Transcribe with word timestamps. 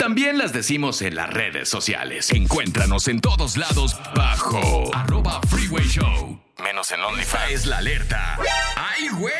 También 0.00 0.38
las 0.38 0.54
decimos 0.54 1.02
en 1.02 1.14
las 1.14 1.28
redes 1.28 1.68
sociales. 1.68 2.30
Encuéntranos 2.30 3.06
en 3.06 3.20
todos 3.20 3.58
lados 3.58 3.98
bajo 4.16 4.90
arroba 4.94 5.42
freeway 5.42 5.86
show. 5.86 6.40
Menos 6.64 6.90
en 6.92 7.02
OnlyFans. 7.02 7.52
Es 7.52 7.66
la 7.66 7.76
alerta. 7.76 8.38
¡Ay, 8.76 9.08
güey! 9.10 9.34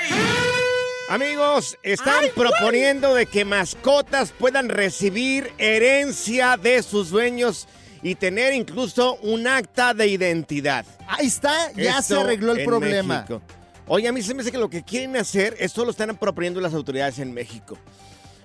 Amigos, 1.09 1.79
están 1.83 2.27
proponiendo 2.37 3.15
de 3.15 3.25
que 3.25 3.47
mascotas 3.47 4.33
puedan 4.33 4.69
recibir 4.69 5.51
herencia 5.57 6.59
de 6.59 6.83
sus 6.83 7.09
dueños 7.09 7.67
y 8.03 8.17
tener 8.17 8.53
incluso 8.53 9.15
un 9.23 9.47
acta 9.47 9.95
de 9.95 10.09
identidad. 10.09 10.85
Ahí 11.09 11.29
está, 11.29 11.73
ya 11.73 12.01
Esto 12.01 12.17
se 12.17 12.21
arregló 12.21 12.53
el 12.53 12.61
en 12.61 12.67
problema. 12.67 13.15
México. 13.15 13.41
Oye, 13.87 14.09
a 14.09 14.13
mí 14.13 14.21
se 14.21 14.35
me 14.35 14.43
hace 14.43 14.53
que 14.53 14.59
lo 14.59 14.69
que 14.69 14.83
quieren 14.83 15.17
hacer, 15.17 15.57
esto 15.59 15.87
lo 15.87 15.93
están 15.93 16.15
proponiendo 16.19 16.61
las 16.61 16.75
autoridades 16.75 17.19
en 17.19 17.33
México. 17.33 17.79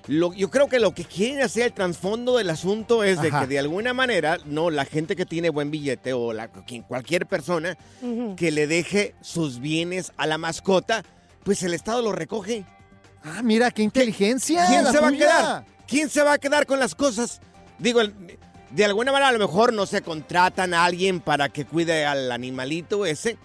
Lo- 0.07 0.33
yo 0.33 0.49
creo 0.51 0.67
que 0.67 0.79
lo 0.79 0.93
que 0.93 1.03
quieren 1.03 1.41
hacer, 1.41 1.63
el 1.63 1.73
trasfondo 1.73 2.37
del 2.37 2.49
asunto 2.51 3.03
es 3.03 3.21
de 3.21 3.29
Ajá. 3.29 3.41
que 3.41 3.47
de 3.47 3.59
alguna 3.59 3.93
manera, 3.93 4.37
no, 4.45 4.69
la 4.69 4.85
gente 4.85 5.15
que 5.15 5.25
tiene 5.25 5.49
buen 5.49 5.71
billete 5.71 6.13
o 6.13 6.31
la, 6.31 6.47
quien- 6.49 6.83
cualquier 6.83 7.25
persona 7.25 7.75
que 8.37 8.51
le 8.51 8.67
deje 8.67 9.15
sus 9.21 9.59
bienes 9.59 10.11
a 10.17 10.27
la 10.27 10.37
mascota, 10.37 11.03
pues 11.43 11.63
el 11.63 11.73
Estado 11.73 12.01
lo 12.03 12.11
recoge. 12.11 12.63
Ah, 13.23 13.41
mira, 13.43 13.71
qué 13.71 13.81
inteligencia. 13.81 14.67
¿Quién 14.67 14.85
se 14.85 14.99
va 14.99 15.07
a 15.07 15.11
quedar? 15.11 15.65
¿Quién 15.87 16.09
se 16.09 16.21
va 16.23 16.33
a 16.33 16.37
quedar 16.37 16.65
con 16.67 16.79
las 16.79 16.93
cosas? 16.93 17.41
Digo, 17.79 18.01
el- 18.01 18.13
de 18.71 18.85
alguna 18.85 19.11
manera 19.11 19.29
a 19.29 19.31
lo 19.31 19.39
mejor 19.39 19.73
no 19.73 19.85
se 19.87 20.01
contratan 20.01 20.73
a 20.73 20.85
alguien 20.85 21.19
para 21.19 21.49
que 21.49 21.65
cuide 21.65 22.05
al 22.05 22.31
animalito 22.31 23.05
ese. 23.07 23.37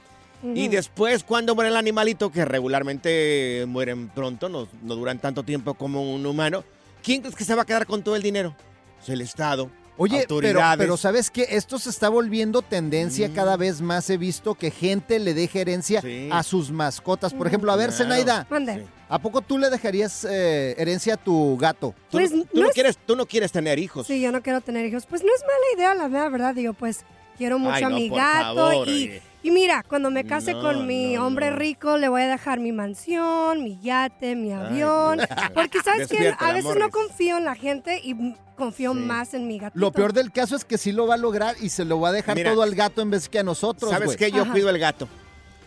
Y 0.43 0.69
después, 0.69 1.23
cuando 1.25 1.55
muere 1.55 1.71
el 1.71 1.77
animalito, 1.77 2.31
que 2.33 2.45
regularmente 2.45 3.65
mueren 3.69 4.09
pronto, 4.09 4.49
no, 4.49 4.69
no 4.83 4.97
duran 4.97 5.19
tanto 5.19 5.43
tiempo 5.43 5.75
como 5.75 6.15
un 6.15 6.25
humano, 6.27 6.65
¿quién 7.03 7.21
crees 7.21 7.37
que 7.37 7.45
se 7.45 7.55
va 7.55 7.63
a 7.63 7.67
quedar 7.67 7.87
con 7.87 8.03
todo 8.03 8.17
el 8.17 8.23
dinero? 8.23 8.55
Pues 8.99 9.09
el 9.11 9.21
Estado. 9.21 9.71
Oye, 9.97 10.25
pero, 10.27 10.35
autoridades. 10.37 10.79
pero 10.79 10.97
¿sabes 10.97 11.31
qué? 11.31 11.47
Esto 11.51 11.79
se 11.79 11.91
está 11.91 12.09
volviendo 12.09 12.63
tendencia 12.63 13.29
Mm. 13.29 13.33
cada 13.35 13.57
vez 13.59 13.83
más. 13.83 14.09
He 14.09 14.17
visto 14.17 14.55
que 14.55 14.71
gente 14.71 15.19
le 15.19 15.35
deje 15.35 15.61
herencia 15.61 16.01
Sí. 16.01 16.31
a 16.33 16.43
sus 16.43 16.71
mascotas. 16.71 17.35
Por 17.35 17.47
ejemplo, 17.47 17.71
a 17.71 17.77
ver, 17.77 17.91
Claro. 17.91 18.05
Zenaida, 18.05 18.47
Mande. 18.49 18.87
¿a 19.11 19.19
poco 19.19 19.43
tú 19.43 19.59
le 19.59 19.69
dejarías 19.69 20.25
eh, 20.25 20.75
herencia 20.79 21.15
a 21.15 21.17
tu 21.19 21.59
gato? 21.59 21.95
Tú, 22.11 22.17
Pues, 22.17 22.31
tú 22.31 22.47
no 22.55 22.63
no 22.63 22.69
es- 22.69 22.73
quieres, 22.75 22.97
tú 23.05 23.15
no 23.15 23.27
quieres 23.27 23.53
tener 23.53 23.79
hijos. 23.79 24.07
Sí, 24.07 24.23
yo 24.23 24.33
no 24.33 24.41
quiero 24.43 24.63
tener 24.63 24.87
hijos. 24.87 25.05
Pues 25.05 25.23
no 25.23 25.29
es 25.35 25.43
mala 25.43 25.77
idea, 25.77 25.95
la 25.95 26.09
verdad. 26.31 26.55
Digo, 26.55 26.73
pues 26.73 27.01
quiero 27.41 27.59
mucho 27.59 27.75
Ay, 27.75 27.83
a 27.85 27.89
mi 27.89 28.09
gato. 28.11 28.55
favor, 28.55 28.87
y, 28.89 28.91
oye. 28.91 29.23
y 29.43 29.51
mira, 29.51 29.83
cuando 29.89 30.11
me 30.11 30.25
case 30.25 30.53
No, 30.53 30.61
con 30.61 30.87
mi 30.87 31.15
no, 31.15 31.27
hombre 31.27 31.51
no. 31.51 31.57
rico, 31.57 31.97
le 31.97 32.11
voy 32.11 32.21
a 32.21 32.29
dejar 32.29 32.61
mi 32.61 32.71
mansión, 32.71 33.65
mi 33.65 33.81
yate, 33.81 34.37
mi 34.37 34.53
avión. 34.53 35.21
Porque, 35.55 35.79
¿sabes 35.85 36.07
qué? 36.09 36.17
Despiértala, 36.19 36.51
A 36.51 36.53
veces 36.53 36.77
no 36.77 36.91
confío 36.91 37.39
en 37.39 37.45
la 37.47 37.55
gente 37.55 37.99
y 38.05 38.35
confío 38.57 38.93
más 38.93 39.33
en 39.33 39.49
mi 39.49 39.59
gato. 39.59 39.73
Lo 39.79 39.91
peor 39.91 40.13
del 40.13 40.31
caso 40.33 40.55
es 40.55 40.67
que 40.67 40.77
sí 40.77 40.93
lo 40.93 41.07
va 41.07 41.15
a 41.15 41.17
lograr 41.17 41.57
y 41.63 41.71
se 41.71 41.87
lo 41.87 41.99
va 41.99 42.11
a 42.11 42.13
dejar 42.13 42.37
Mira, 42.37 42.51
todo 42.53 42.61
al 42.63 42.75
gato 42.75 43.01
en 43.01 43.09
vez 43.09 43.31
que 43.31 43.39
a 43.39 43.43
nosotros, 43.43 43.91
¿Sabes 43.91 44.19
qué? 44.19 44.31
Yo 44.31 44.43
Ajá. 44.43 44.53
cuido 44.53 44.69
al 44.69 44.79
gato. 44.79 45.09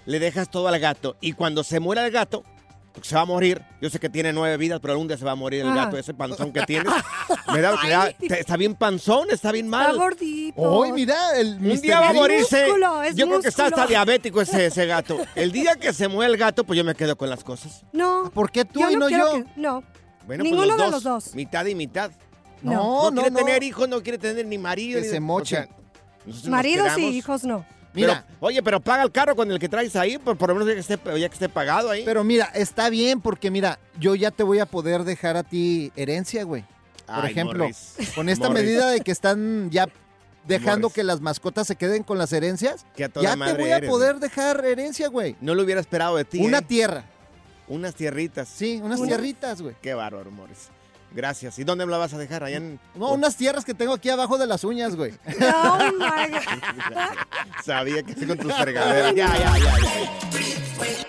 Le 0.05 0.19
dejas 0.19 0.49
todo 0.51 0.67
al 0.67 0.79
gato. 0.79 1.15
Y 1.21 1.31
cuando 1.33 1.63
se 1.63 1.79
muera 1.79 2.05
el 2.05 2.11
gato, 2.11 2.43
porque 2.93 3.09
se 3.09 3.15
va 3.15 3.21
a 3.21 3.25
morir. 3.25 3.61
Yo 3.81 3.89
sé 3.89 3.99
que 3.99 4.07
tiene 4.07 4.31
nueve 4.31 4.55
vidas, 4.57 4.79
pero 4.79 4.93
algún 4.93 5.07
día 5.07 5.17
se 5.17 5.25
va 5.25 5.31
a 5.31 5.35
morir 5.35 5.61
el 5.65 5.73
gato, 5.73 5.97
ese 5.97 6.13
panzón 6.13 6.53
que 6.53 6.61
tiene. 6.61 6.89
Me 7.53 7.61
da, 7.61 7.75
me 7.83 7.89
da- 7.89 8.11
te- 8.11 8.39
está 8.39 8.55
bien 8.57 8.73
panzón, 8.75 9.27
está 9.29 9.51
bien 9.51 9.65
Está 9.65 9.77
mal. 9.77 9.97
gordito. 9.97 10.59
Hoy, 10.61 10.91
mira, 10.91 11.37
el 11.39 11.55
Un 11.55 11.81
día 11.81 11.99
va 11.99 12.09
a 12.09 12.13
morirse. 12.13 12.63
músculo, 12.65 13.03
es 13.03 13.15
yo 13.15 13.27
creo 13.27 13.41
que 13.41 13.47
está 13.49 13.65
hasta 13.67 13.85
diabético 13.85 14.41
ese, 14.41 14.65
ese 14.67 14.85
gato. 14.87 15.19
El 15.35 15.51
día 15.51 15.75
que 15.75 15.93
se 15.93 16.07
muera 16.07 16.31
el 16.31 16.37
gato, 16.37 16.63
pues 16.63 16.77
yo 16.77 16.83
me 16.83 16.95
quedo 16.95 17.15
con 17.15 17.29
las 17.29 17.43
cosas. 17.43 17.83
No. 17.91 18.31
¿Por 18.33 18.49
qué 18.51 18.65
tú 18.65 18.79
yo 18.79 18.89
y 18.91 18.95
no 18.95 19.09
yo? 19.09 19.33
que- 19.33 19.45
no. 19.55 19.83
Bueno, 20.25 20.43
Ninguno 20.43 20.63
pues 20.67 20.77
de 20.77 20.83
los 20.85 20.91
los 20.91 21.03
dos. 21.03 21.35
Mitad 21.35 21.65
y 21.65 21.75
mitad. 21.75 22.11
No, 22.63 22.71
No, 22.71 23.11
no, 23.11 23.21
quiere 23.21 23.31
no. 23.31 23.37
tener 23.45 23.63
hijos, 23.63 23.89
no 23.89 24.01
quiere 24.01 24.17
tener 24.17 24.45
ni 24.47 24.57
marido. 24.57 24.99
Que 25.01 25.05
ni- 25.07 25.11
se 25.11 25.19
o 25.19 25.45
sea, 25.45 25.67
nosotros 26.25 26.43
nos 26.43 26.45
Maridos 26.47 26.97
y 26.97 27.05
hijos 27.07 27.43
no. 27.43 27.65
Mira, 27.93 28.25
Pero, 28.27 28.37
oye, 28.39 28.63
pero 28.63 28.79
paga 28.79 29.03
el 29.03 29.11
carro 29.11 29.35
con 29.35 29.51
el 29.51 29.59
que 29.59 29.69
traes 29.69 29.95
ahí, 29.95 30.17
por, 30.17 30.35
por 30.37 30.49
lo 30.49 30.55
menos 30.55 30.67
ya 30.69 30.73
que 30.73 30.79
esté, 30.79 31.19
ya 31.19 31.29
que 31.29 31.33
esté 31.33 31.47
pagado 31.49 31.89
ahí. 31.91 32.03
pero 32.05 32.23
mira, 32.23 32.45
está 32.55 32.89
bien 32.89 33.21
porque 33.21 33.51
mira, 33.51 33.77
yo 33.99 34.15
ya 34.15 34.31
te 34.31 34.41
voy 34.43 34.59
a 34.59 34.65
poder 34.65 35.03
dejar 35.03 35.37
a 35.37 35.43
ti 35.43 35.91
herencia, 35.95 36.43
güey. 36.43 36.63
Por 37.05 37.25
Ay, 37.25 37.31
ejemplo, 37.31 37.59
Morris. 37.59 37.95
con 38.15 38.29
esta 38.29 38.47
Morris. 38.47 38.63
medida 38.63 38.89
de 38.89 39.01
que 39.01 39.11
están 39.11 39.69
ya 39.69 39.87
dejando 40.47 40.87
Morris. 40.87 40.95
que 40.95 41.03
las 41.03 41.21
mascotas 41.21 41.67
se 41.67 41.75
queden 41.75 42.01
con 42.03 42.17
las 42.17 42.33
herencias, 42.33 42.85
Que 42.95 43.03
a 43.03 43.09
toda 43.09 43.23
ya 43.23 43.33
te 43.45 43.53
voy 43.61 43.69
a 43.71 43.77
eres, 43.77 43.89
poder 43.89 44.15
dejar 44.19 44.65
herencia, 44.65 45.09
güey. 45.09 45.35
No 45.41 45.53
lo 45.53 45.63
hubiera 45.63 45.79
esperado 45.81 46.15
de 46.17 46.25
ti. 46.25 46.39
Una 46.43 46.59
¿eh? 46.59 46.61
tierra, 46.63 47.03
Unas 47.67 47.93
tierritas. 47.93 48.47
sí, 48.49 48.79
unas 48.83 48.99
Una- 48.99 49.07
tierritas, 49.09 49.61
güey. 49.61 49.75
Qué 49.81 49.93
bárbaro, 49.93 50.31
Morris. 50.31 50.69
Gracias. 51.13 51.59
¿Y 51.59 51.63
dónde 51.63 51.85
me 51.85 51.91
la 51.91 51.97
vas 51.99 52.13
a 52.13 52.17
dejar? 52.17 52.43
Allá 52.43 52.57
en... 52.57 52.79
No, 52.95 53.11
unas 53.13 53.35
tierras 53.35 53.63
que 53.63 53.73
tengo 53.73 53.93
aquí 53.93 54.09
abajo 54.09 54.37
de 54.37 54.47
las 54.47 54.63
uñas, 54.63 54.95
güey. 54.95 55.13
Oh 55.41 55.91
my 55.97 56.29
God. 56.31 57.63
Sabía 57.63 58.03
que 58.03 58.13
sí 58.13 58.25
con 58.25 58.37
tus 58.37 58.53
fregaderas. 58.53 59.13
ya, 59.15 59.27
ya, 59.37 59.57
ya, 59.57 59.77
ya. 59.79 61.03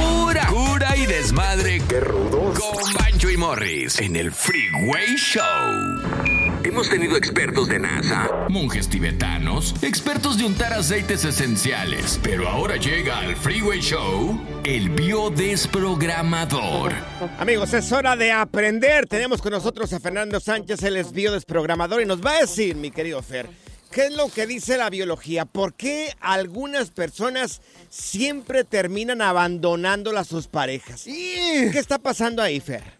Pura 0.00 0.46
cura 0.46 0.96
y 0.96 1.06
desmadre. 1.06 1.82
¡Qué 1.88 2.00
rudos! 2.00 2.58
Con 2.58 2.94
Bancho 2.94 3.30
y 3.30 3.36
Morris 3.36 4.00
en 4.00 4.16
el 4.16 4.32
Freeway 4.32 5.16
Show. 5.16 6.35
Hemos 6.66 6.90
tenido 6.90 7.16
expertos 7.16 7.68
de 7.68 7.78
NASA, 7.78 8.28
monjes 8.48 8.88
tibetanos, 8.88 9.72
expertos 9.82 10.36
de 10.36 10.46
untar 10.46 10.72
aceites 10.72 11.24
esenciales. 11.24 12.18
Pero 12.24 12.48
ahora 12.48 12.74
llega 12.74 13.20
al 13.20 13.36
Freeway 13.36 13.80
Show 13.80 14.36
el 14.64 14.90
biodesprogramador. 14.90 16.92
Amigos, 17.38 17.72
es 17.72 17.92
hora 17.92 18.16
de 18.16 18.32
aprender. 18.32 19.06
Tenemos 19.06 19.40
con 19.40 19.52
nosotros 19.52 19.92
a 19.92 20.00
Fernando 20.00 20.40
Sánchez, 20.40 20.82
el 20.82 20.96
es 20.96 21.12
biodesprogramador, 21.12 22.02
y 22.02 22.04
nos 22.04 22.20
va 22.20 22.32
a 22.32 22.40
decir, 22.40 22.74
mi 22.74 22.90
querido 22.90 23.22
Fer, 23.22 23.48
¿qué 23.92 24.06
es 24.06 24.16
lo 24.16 24.28
que 24.28 24.48
dice 24.48 24.76
la 24.76 24.90
biología? 24.90 25.44
¿Por 25.44 25.74
qué 25.74 26.16
algunas 26.20 26.90
personas 26.90 27.60
siempre 27.90 28.64
terminan 28.64 29.22
abandonando 29.22 30.18
a 30.18 30.24
sus 30.24 30.48
parejas? 30.48 31.04
¿Qué 31.04 31.78
está 31.78 32.00
pasando 32.00 32.42
ahí, 32.42 32.58
Fer? 32.58 32.95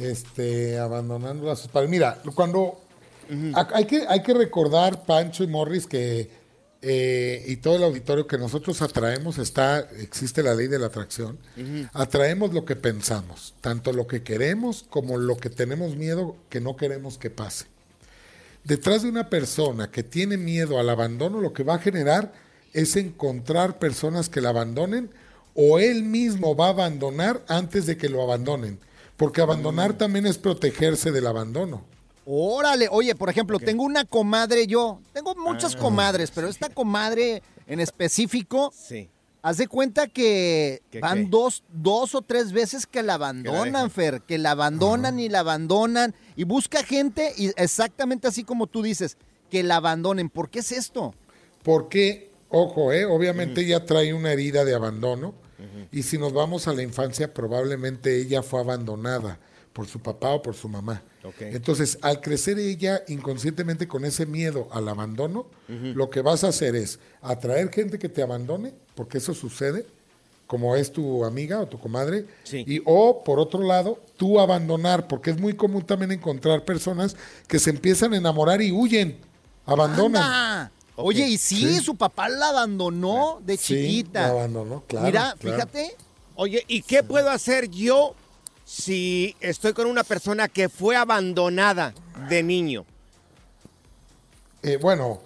Este, 0.00 0.78
abandonando 0.78 1.50
a 1.50 1.56
sus 1.56 1.68
padres. 1.68 1.90
Mira, 1.90 2.18
cuando 2.34 2.80
ha- 3.54 3.68
hay, 3.74 3.84
que, 3.84 4.04
hay 4.08 4.22
que 4.22 4.34
recordar, 4.34 5.04
Pancho 5.04 5.44
y 5.44 5.46
Morris, 5.46 5.86
que 5.86 6.40
eh, 6.82 7.44
y 7.46 7.56
todo 7.56 7.76
el 7.76 7.84
auditorio 7.84 8.26
que 8.26 8.38
nosotros 8.38 8.80
atraemos, 8.80 9.36
está, 9.38 9.80
existe 9.98 10.42
la 10.42 10.54
ley 10.54 10.66
de 10.66 10.78
la 10.78 10.86
atracción, 10.86 11.38
atraemos 11.92 12.54
lo 12.54 12.64
que 12.64 12.74
pensamos, 12.74 13.52
tanto 13.60 13.92
lo 13.92 14.06
que 14.06 14.22
queremos 14.22 14.86
como 14.88 15.18
lo 15.18 15.36
que 15.36 15.50
tenemos 15.50 15.94
miedo 15.96 16.36
que 16.48 16.60
no 16.60 16.76
queremos 16.76 17.18
que 17.18 17.28
pase. 17.28 17.66
Detrás 18.64 19.02
de 19.02 19.08
una 19.10 19.28
persona 19.28 19.90
que 19.90 20.02
tiene 20.02 20.36
miedo 20.38 20.78
al 20.78 20.88
abandono, 20.90 21.40
lo 21.40 21.52
que 21.52 21.62
va 21.64 21.74
a 21.74 21.78
generar 21.78 22.32
es 22.72 22.96
encontrar 22.96 23.78
personas 23.78 24.28
que 24.28 24.40
la 24.40 24.50
abandonen 24.50 25.10
o 25.54 25.78
él 25.78 26.02
mismo 26.02 26.54
va 26.56 26.66
a 26.66 26.70
abandonar 26.70 27.42
antes 27.48 27.86
de 27.86 27.96
que 27.96 28.08
lo 28.08 28.22
abandonen. 28.22 28.78
Porque 29.20 29.42
abandonar 29.42 29.92
también 29.98 30.24
es 30.26 30.38
protegerse 30.38 31.12
del 31.12 31.26
abandono. 31.26 31.84
Órale, 32.24 32.88
oye, 32.90 33.14
por 33.14 33.28
ejemplo, 33.28 33.58
tengo 33.58 33.82
una 33.84 34.06
comadre 34.06 34.66
yo, 34.66 34.98
tengo 35.12 35.34
muchas 35.34 35.76
comadres, 35.76 36.30
pero 36.30 36.48
esta 36.48 36.70
comadre 36.70 37.42
en 37.66 37.80
específico, 37.80 38.72
Sí. 38.74 39.10
haz 39.42 39.58
de 39.58 39.68
cuenta 39.68 40.06
que 40.06 40.80
¿Qué, 40.90 41.00
van 41.00 41.24
qué? 41.24 41.30
dos, 41.30 41.62
dos 41.68 42.14
o 42.14 42.22
tres 42.22 42.52
veces 42.52 42.86
que 42.86 43.02
la 43.02 43.14
abandonan, 43.14 43.90
Fer, 43.90 44.22
que 44.22 44.38
la 44.38 44.52
abandonan 44.52 45.20
y 45.20 45.28
la 45.28 45.40
abandonan 45.40 46.14
y 46.34 46.44
busca 46.44 46.82
gente 46.82 47.34
y 47.36 47.48
exactamente 47.56 48.26
así 48.26 48.42
como 48.42 48.68
tú 48.68 48.82
dices, 48.82 49.18
que 49.50 49.62
la 49.62 49.76
abandonen. 49.76 50.30
¿Por 50.30 50.48
qué 50.48 50.60
es 50.60 50.72
esto? 50.72 51.14
Porque, 51.62 52.30
ojo, 52.48 52.90
eh, 52.90 53.04
obviamente 53.04 53.60
ella 53.60 53.84
trae 53.84 54.14
una 54.14 54.32
herida 54.32 54.64
de 54.64 54.74
abandono 54.74 55.34
y 55.92 56.02
si 56.02 56.18
nos 56.18 56.32
vamos 56.32 56.68
a 56.68 56.72
la 56.74 56.82
infancia, 56.82 57.32
probablemente 57.32 58.16
ella 58.20 58.42
fue 58.42 58.60
abandonada 58.60 59.38
por 59.72 59.86
su 59.86 60.00
papá 60.00 60.30
o 60.30 60.42
por 60.42 60.54
su 60.54 60.68
mamá. 60.68 61.02
Entonces, 61.40 61.98
al 62.02 62.20
crecer 62.20 62.58
ella 62.58 63.02
inconscientemente 63.08 63.86
con 63.86 64.04
ese 64.04 64.26
miedo 64.26 64.68
al 64.72 64.88
abandono, 64.88 65.46
lo 65.68 66.10
que 66.10 66.22
vas 66.22 66.44
a 66.44 66.48
hacer 66.48 66.74
es 66.76 66.98
atraer 67.22 67.70
gente 67.70 67.98
que 67.98 68.08
te 68.08 68.22
abandone, 68.22 68.72
porque 68.94 69.18
eso 69.18 69.34
sucede, 69.34 69.86
como 70.46 70.74
es 70.74 70.90
tu 70.90 71.24
amiga 71.24 71.60
o 71.60 71.68
tu 71.68 71.78
comadre, 71.78 72.26
Sí. 72.42 72.64
y 72.66 72.82
o 72.84 73.22
por 73.22 73.38
otro 73.38 73.62
lado, 73.62 74.02
tú 74.16 74.40
abandonar, 74.40 75.06
porque 75.06 75.30
es 75.30 75.38
muy 75.38 75.54
común 75.54 75.82
también 75.86 76.10
encontrar 76.10 76.64
personas 76.64 77.14
que 77.46 77.60
se 77.60 77.70
empiezan 77.70 78.12
a 78.14 78.16
enamorar 78.16 78.60
y 78.60 78.72
huyen, 78.72 79.18
abandonan. 79.64 80.22
Anda. 80.22 80.72
Oye, 81.02 81.26
y 81.28 81.38
sí, 81.38 81.76
Sí. 81.78 81.80
su 81.84 81.94
papá 81.96 82.28
la 82.28 82.48
abandonó 82.48 83.40
de 83.44 83.56
Sí, 83.56 83.74
chiquita. 83.74 84.22
la 84.22 84.28
abandonó, 84.28 84.84
claro, 84.86 85.06
Mira, 85.06 85.34
claro. 85.38 85.56
fíjate. 85.56 85.96
Oye, 86.36 86.64
¿y 86.68 86.82
qué 86.82 87.02
puedo 87.02 87.30
hacer 87.30 87.68
yo 87.70 88.14
si 88.64 89.36
estoy 89.40 89.72
con 89.72 89.86
una 89.86 90.04
persona 90.04 90.48
que 90.48 90.68
fue 90.68 90.96
abandonada 90.96 91.92
de 92.28 92.42
niño? 92.42 92.84
Eh, 94.62 94.76
bueno, 94.80 95.20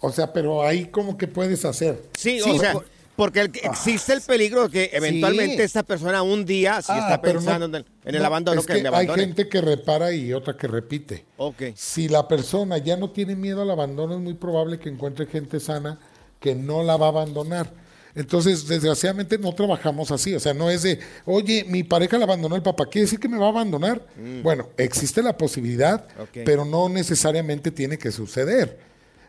o 0.00 0.12
sea, 0.12 0.32
pero 0.32 0.62
ahí 0.62 0.86
como 0.86 1.16
que 1.18 1.26
puedes 1.28 1.64
hacer. 1.64 2.02
Sí, 2.16 2.40
Sí, 2.40 2.50
o 2.50 2.58
sea, 2.58 2.72
por- 2.74 2.86
porque 3.20 3.40
el- 3.40 3.50
existe 3.62 4.12
el 4.14 4.20
peligro 4.22 4.68
de 4.68 4.70
que 4.70 4.96
eventualmente 4.96 5.56
Sí. 5.58 5.62
esta 5.62 5.82
persona 5.82 6.22
un 6.22 6.44
día, 6.46 6.80
si 6.80 6.90
Ah, 6.92 6.98
está 6.98 7.16
no- 7.16 7.22
pensando 7.22 7.66
en 7.66 7.84
el, 8.04 8.18
no, 8.20 8.26
abandono, 8.26 8.60
es 8.60 8.66
que, 8.66 8.82
que 8.82 8.90
me 8.90 8.96
hay 8.96 9.06
gente 9.08 9.48
que 9.48 9.60
repara 9.60 10.12
y 10.12 10.32
otra 10.32 10.56
que 10.56 10.66
repite. 10.66 11.24
Ok. 11.36 11.62
Si 11.74 12.08
la 12.08 12.26
persona 12.26 12.78
ya 12.78 12.96
no 12.96 13.10
tiene 13.10 13.36
miedo 13.36 13.62
al 13.62 13.70
abandono, 13.70 14.14
es 14.14 14.20
muy 14.20 14.34
probable 14.34 14.78
que 14.78 14.88
encuentre 14.88 15.26
gente 15.26 15.60
sana 15.60 15.98
que 16.40 16.54
no 16.54 16.82
la 16.82 16.96
va 16.96 17.06
a 17.06 17.10
abandonar. 17.10 17.70
Entonces, 18.14 18.66
desgraciadamente 18.66 19.38
no 19.38 19.54
trabajamos 19.54 20.10
así. 20.10 20.34
O 20.34 20.40
sea, 20.40 20.52
no 20.54 20.68
es 20.70 20.82
de, 20.82 20.98
oye, 21.26 21.64
mi 21.68 21.84
pareja 21.84 22.18
la 22.18 22.24
abandonó 22.24 22.56
el 22.56 22.62
papá, 22.62 22.86
¿quiere 22.86 23.04
decir 23.04 23.20
que 23.20 23.28
me 23.28 23.38
va 23.38 23.46
a 23.46 23.50
abandonar? 23.50 24.00
Bueno, 24.42 24.70
existe 24.78 25.22
la 25.22 25.36
posibilidad, 25.36 26.06
Mm. 26.18 26.38
Pero 26.44 26.64
no 26.64 26.88
necesariamente 26.88 27.70
tiene 27.70 27.98
que 27.98 28.10
suceder. 28.10 28.78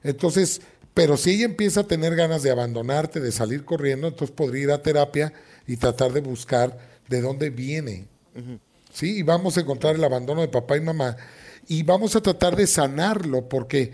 Entonces, 0.03 0.61
pero 0.93 1.17
si 1.17 1.31
ella 1.31 1.45
empieza 1.45 1.81
a 1.81 1.87
tener 1.87 2.15
ganas 2.15 2.43
de 2.43 2.51
abandonarte, 2.51 3.19
de 3.19 3.31
salir 3.31 3.63
corriendo, 3.63 4.07
entonces 4.07 4.35
podría 4.35 4.63
ir 4.63 4.71
a 4.71 4.81
terapia 4.81 5.33
y 5.67 5.77
tratar 5.77 6.11
de 6.11 6.21
buscar 6.21 6.77
de 7.07 7.21
dónde 7.21 7.49
viene. 7.49 8.07
¿sí? 8.93 9.19
Y 9.19 9.23
vamos 9.23 9.57
a 9.57 9.61
encontrar 9.61 9.95
el 9.95 10.03
abandono 10.03 10.41
de 10.41 10.47
papá 10.47 10.77
y 10.77 10.81
mamá 10.81 11.17
y 11.67 11.83
vamos 11.83 12.15
a 12.15 12.21
tratar 12.21 12.55
de 12.55 12.67
sanarlo 12.67 13.47
porque 13.47 13.91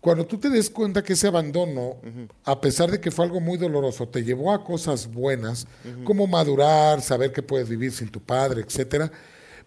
cuando 0.00 0.26
tú 0.26 0.38
te 0.38 0.48
des 0.48 0.70
cuenta 0.70 1.04
que 1.04 1.12
ese 1.12 1.28
abandono, 1.28 1.98
a 2.44 2.60
pesar 2.60 2.90
de 2.90 3.00
que 3.00 3.10
fue 3.10 3.26
algo 3.26 3.38
muy 3.38 3.58
doloroso, 3.58 4.08
te 4.08 4.24
llevó 4.24 4.52
a 4.52 4.64
cosas 4.64 5.06
buenas, 5.06 5.66
como 6.04 6.26
madurar, 6.26 7.02
saber 7.02 7.32
que 7.32 7.42
puedes 7.42 7.68
vivir 7.68 7.92
sin 7.92 8.08
tu 8.08 8.20
padre, 8.20 8.62
etcétera, 8.62 9.12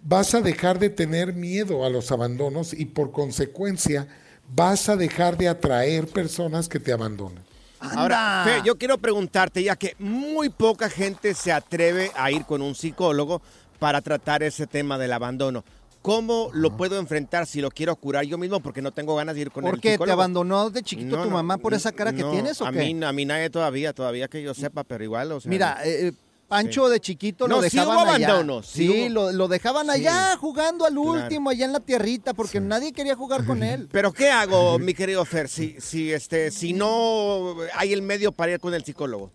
vas 0.01 0.33
a 0.33 0.41
dejar 0.41 0.80
de 0.80 0.89
tener 0.89 1.33
miedo 1.33 1.85
a 1.85 1.89
los 1.89 2.12
abandonos 2.12 2.74
y 2.74 2.85
por 2.85 3.12
consecuencia 3.12 4.07
vas 4.48 4.90
a 4.90 4.95
dejar 4.95 5.38
de 5.38 5.48
atraer 5.48 6.07
personas 6.07 6.68
que 6.69 6.80
te 6.80 6.92
abandonan. 6.92 7.44
Ahora. 7.80 8.44
Fe, 8.45 8.62
yo 8.66 8.78
quiero 8.78 8.98
preguntarte, 8.98 9.63
ya 9.63 9.75
que 9.75 9.95
muy 10.00 10.50
poca 10.50 10.90
gente 10.90 11.34
se 11.34 11.51
atreve 11.51 12.12
a 12.16 12.31
ir 12.31 12.45
con 12.45 12.62
un 12.62 12.75
psicólogo 12.75 13.42
para 13.80 14.01
tratar 14.01 14.44
ese 14.44 14.68
tema 14.68 14.98
del 14.98 15.12
abandono. 15.12 15.63
¿Cómo 16.01 16.50
lo 16.54 16.75
puedo 16.75 17.00
enfrentar 17.00 17.48
si 17.48 17.62
lo 17.62 17.72
quiero 17.72 17.95
curar 17.95 18.25
yo 18.25 18.38
mismo? 18.38 18.60
Porque 18.60 18.81
no 18.81 18.92
tengo 18.92 19.16
ganas 19.16 19.36
de 19.36 19.42
ir 19.42 19.51
con 19.51 19.63
el 19.63 19.72
¿Por 19.72 19.80
qué? 19.80 19.98
¿Te 19.98 20.12
abandonó 20.12 20.69
de 20.69 20.84
chiquito 20.84 21.16
No, 21.16 21.24
tu 21.24 21.30
no, 21.30 21.36
mamá 21.38 21.57
por 21.57 21.74
esa 21.74 21.94
cara 21.94 22.12
que 22.12 22.25
tienes 22.25 22.60
o 22.60 22.66
a 22.66 22.72
qué? 22.74 22.94
Mí, 22.94 23.04
a 23.04 23.13
mí 23.13 23.25
nadie 23.25 23.50
todavía, 23.50 23.94
todavía 23.94 24.28
que 24.28 24.42
yo 24.42 24.54
sepa, 24.54 24.84
pero 24.84 25.06
igual, 25.06 25.31
o 25.31 25.40
sea... 25.40 25.50
Mira, 25.50 25.80
eh, 25.86 26.07
eh, 26.07 26.13
Pancho 26.53 26.85
Sí. 26.88 26.91
de 26.94 27.00
chiquito 27.00 27.47
No, 27.47 27.55
lo 27.61 27.63
sí 27.69 27.75
dejaban 27.77 27.97
hubo 28.07 28.13
allá. 28.13 28.27
abandono, 28.29 28.61
sí 28.63 28.88
Sí, 28.88 28.89
hubo. 29.07 29.09
lo, 29.09 29.31
lo 29.31 29.47
dejaban 29.47 29.85
Sí. 29.88 29.91
allá 29.91 30.38
jugando 30.38 30.85
al 30.85 30.94
Claro. 30.94 31.09
último, 31.11 31.50
allá 31.50 31.65
en 31.65 31.73
la 31.73 31.79
tierrita, 31.79 32.33
porque 32.33 32.59
nadie 32.59 32.94
quería 32.94 33.15
jugar 33.15 33.44
con 33.45 33.63
él. 33.63 33.88
Pero 33.91 34.13
¿qué 34.13 34.29
hago, 34.29 34.77
mi 34.77 34.94
querido 34.94 35.25
Fer, 35.25 35.50
si, 35.50 35.75
si, 35.79 36.13
este, 36.13 36.51
si 36.51 36.73
no 36.73 37.55
hay 37.75 37.91
el 37.94 38.01
medio 38.03 38.31
para 38.31 38.51
ir 38.53 38.59
con 38.59 38.73
el 38.73 38.83
psicólogo? 38.85 39.31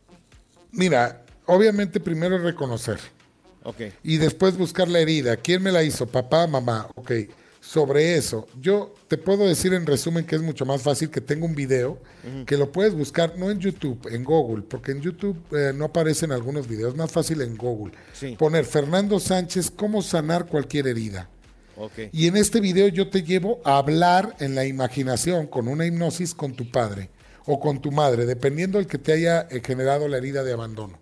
Mira, 0.70 1.22
obviamente 1.46 1.98
primero 2.00 2.36
es 2.36 2.42
reconocer. 2.42 2.98
Ok. 3.64 3.80
y 4.02 4.16
después 4.16 4.56
buscar 4.56 4.88
la 4.88 5.00
herida. 5.00 5.36
¿Quién 5.36 5.62
me 5.62 5.70
la 5.72 5.82
hizo? 5.82 6.06
Papá, 6.06 6.46
mamá. 6.46 6.88
Ok. 6.94 7.10
Sobre 7.60 8.16
eso, 8.16 8.46
yo 8.60 8.94
te 9.08 9.18
puedo 9.18 9.46
decir 9.46 9.74
en 9.74 9.84
resumen 9.84 10.24
que 10.24 10.36
es 10.36 10.42
mucho 10.42 10.64
más 10.64 10.80
fácil 10.80 11.10
que 11.10 11.20
tengo 11.20 11.44
un 11.44 11.54
video 11.54 12.00
que 12.46 12.56
lo 12.56 12.70
puedes 12.70 12.94
buscar 12.94 13.36
no 13.36 13.50
en 13.50 13.58
YouTube, 13.58 14.08
en 14.10 14.22
Google, 14.24 14.62
porque 14.62 14.92
en 14.92 15.00
YouTube 15.00 15.36
eh, 15.56 15.72
no 15.74 15.86
aparecen 15.86 16.30
algunos 16.30 16.68
videos, 16.68 16.96
más 16.96 17.10
fácil 17.10 17.40
en 17.40 17.56
Google. 17.56 17.92
Sí. 18.12 18.36
Poner 18.38 18.64
Fernando 18.64 19.18
Sánchez, 19.18 19.70
cómo 19.70 20.02
sanar 20.02 20.46
cualquier 20.46 20.86
herida. 20.86 21.28
Y 22.12 22.26
en 22.26 22.36
este 22.36 22.60
video 22.60 22.88
yo 22.88 23.08
te 23.08 23.22
llevo 23.22 23.60
a 23.64 23.78
hablar 23.78 24.34
en 24.40 24.54
la 24.54 24.64
imaginación 24.64 25.46
con 25.46 25.68
una 25.68 25.86
hipnosis 25.86 26.34
con 26.34 26.54
tu 26.54 26.70
padre 26.70 27.08
o 27.46 27.60
con 27.60 27.80
tu 27.80 27.92
madre, 27.92 28.26
dependiendo 28.26 28.78
del 28.78 28.86
que 28.86 28.98
te 28.98 29.12
haya 29.12 29.46
eh, 29.50 29.62
generado 29.64 30.08
la 30.08 30.18
herida 30.18 30.42
de 30.42 30.52
abandono. 30.52 30.98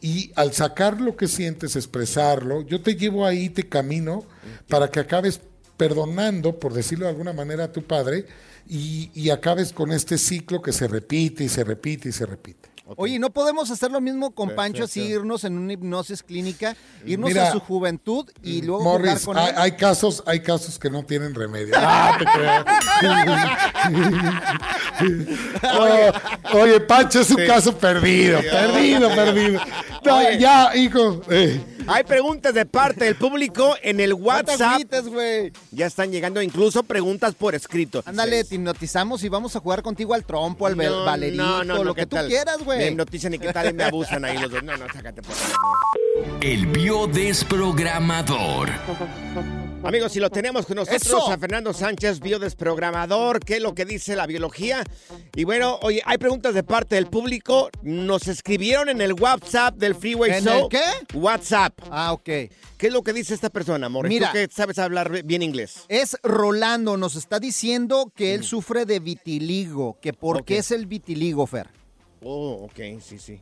Y 0.00 0.32
al 0.34 0.52
sacar 0.52 1.00
lo 1.00 1.16
que 1.16 1.28
sientes, 1.28 1.76
expresarlo, 1.76 2.62
yo 2.62 2.80
te 2.80 2.94
llevo 2.94 3.26
ahí, 3.26 3.50
te 3.50 3.68
camino, 3.68 4.24
para 4.68 4.90
que 4.90 5.00
acabes 5.00 5.40
perdonando, 5.80 6.60
por 6.60 6.74
decirlo 6.74 7.06
de 7.06 7.12
alguna 7.12 7.32
manera, 7.32 7.64
a 7.64 7.72
tu 7.72 7.82
padre 7.82 8.26
y, 8.68 9.30
acabes 9.30 9.72
con 9.72 9.92
este 9.92 10.18
ciclo 10.18 10.60
que 10.60 10.72
se 10.72 10.86
repite 10.86 11.42
y 11.44 11.48
se 11.48 11.64
repite 11.64 12.10
y 12.10 12.12
se 12.12 12.26
repite. 12.26 12.68
Oye, 12.96 13.18
¿no 13.18 13.30
podemos 13.30 13.70
hacer 13.70 13.90
lo 13.90 14.00
mismo 14.00 14.32
con 14.32 14.54
Pancho, 14.54 14.84
así 14.84 15.02
irnos 15.02 15.44
en 15.44 15.56
una 15.58 15.72
hipnosis 15.72 16.22
clínica, 16.22 16.76
irnos 17.06 17.28
Mira, 17.30 17.48
a 17.48 17.52
su 17.52 17.60
juventud 17.60 18.28
y 18.42 18.62
luego 18.62 18.82
jugar 18.82 19.00
Morris, 19.00 19.24
con 19.24 19.38
hay, 19.38 19.48
él? 19.50 19.54
hay 19.56 19.72
casos, 19.72 20.22
hay 20.26 20.40
casos 20.40 20.78
que 20.78 20.90
no 20.90 21.04
tienen 21.04 21.34
remedio. 21.34 21.74
Ah, 21.82 22.18
oye, 25.80 26.12
oye, 26.54 26.80
Pancho 26.80 27.20
es 27.20 27.30
un 27.30 27.46
caso 27.46 27.76
perdido, 27.76 28.40
perdido, 28.40 29.08
perdido. 29.14 29.60
No, 30.04 30.30
ya, 30.32 30.74
hijo. 30.76 31.20
eh. 31.30 31.60
Hay 31.86 32.04
preguntas 32.04 32.54
de 32.54 32.66
parte 32.66 33.04
del 33.06 33.16
público 33.16 33.74
en 33.82 34.00
el 34.00 34.12
WhatsApp. 34.14 34.82
güey. 35.06 35.52
Ya 35.72 35.86
están 35.86 36.10
llegando 36.12 36.40
incluso 36.42 36.82
preguntas 36.82 37.34
por 37.34 37.54
escrito. 37.54 38.02
Ándale, 38.06 38.44
te 38.44 38.54
hipnotizamos 38.54 39.24
y 39.24 39.28
vamos 39.28 39.56
a 39.56 39.60
jugar 39.60 39.82
contigo 39.82 40.14
al 40.14 40.24
trompo, 40.24 40.66
al 40.66 40.76
No, 40.76 41.04
valerito, 41.04 41.42
no, 41.42 41.64
no, 41.64 41.74
no, 41.78 41.84
lo 41.84 41.94
¿qué 41.94 42.02
que 42.02 42.06
tú 42.06 42.16
tal? 42.16 42.28
quieras, 42.28 42.64
Me 42.80 42.88
hipnotizan 42.90 43.34
y 43.34 43.38
qué 43.38 43.52
tal 43.52 43.70
y 43.70 43.72
me 43.72 43.84
abusan 43.84 44.24
ahí 44.24 44.38
los 44.38 44.50
dos. 44.50 44.62
No, 44.62 44.76
no, 44.76 44.86
sácate 44.92 45.22
por 45.22 45.34
favor. 45.34 45.56
El 46.40 46.66
biodesprogramador. 46.66 48.68
Amigos, 49.82 50.12
si 50.12 50.20
lo 50.20 50.28
tenemos 50.28 50.66
con 50.66 50.76
nosotros 50.76 51.02
¡Eso! 51.06 51.32
a 51.32 51.38
Fernando 51.38 51.72
Sánchez, 51.72 52.20
biodesprogramador, 52.20 53.40
¿qué 53.40 53.56
es 53.56 53.62
lo 53.62 53.74
que 53.74 53.86
dice 53.86 54.14
la 54.14 54.26
biología? 54.26 54.84
Y 55.34 55.44
bueno, 55.44 55.78
oye, 55.80 56.02
hay 56.04 56.18
preguntas 56.18 56.52
de 56.54 56.62
parte 56.62 56.96
del 56.96 57.06
público. 57.06 57.70
Nos 57.82 58.28
escribieron 58.28 58.90
en 58.90 59.00
el 59.00 59.14
WhatsApp 59.14 59.76
del 59.76 59.94
Freeway 59.94 60.32
¿En 60.32 60.44
Show. 60.44 60.64
el 60.64 60.68
qué? 60.68 60.82
WhatsApp. 61.16 61.72
Ah, 61.90 62.12
ok. 62.12 62.24
¿Qué 62.24 62.86
es 62.86 62.92
lo 62.92 63.02
que 63.02 63.14
dice 63.14 63.32
esta 63.32 63.48
persona, 63.48 63.88
Morris? 63.88 64.10
Mira. 64.10 64.28
Tú 64.28 64.34
que 64.34 64.48
sabes 64.50 64.78
hablar 64.78 65.22
bien 65.24 65.42
inglés. 65.42 65.84
Es 65.88 66.18
Rolando, 66.22 66.98
nos 66.98 67.16
está 67.16 67.40
diciendo 67.40 68.12
que 68.14 68.34
él 68.34 68.44
sufre 68.44 68.84
de 68.84 69.00
vitiligo, 69.00 69.98
que 70.02 70.12
por 70.12 70.44
qué 70.44 70.58
es 70.58 70.70
el 70.72 70.84
vitiligo, 70.86 71.46
Fer. 71.46 71.68
Oh, 72.22 72.64
ok, 72.64 73.00
sí, 73.00 73.18
sí. 73.18 73.40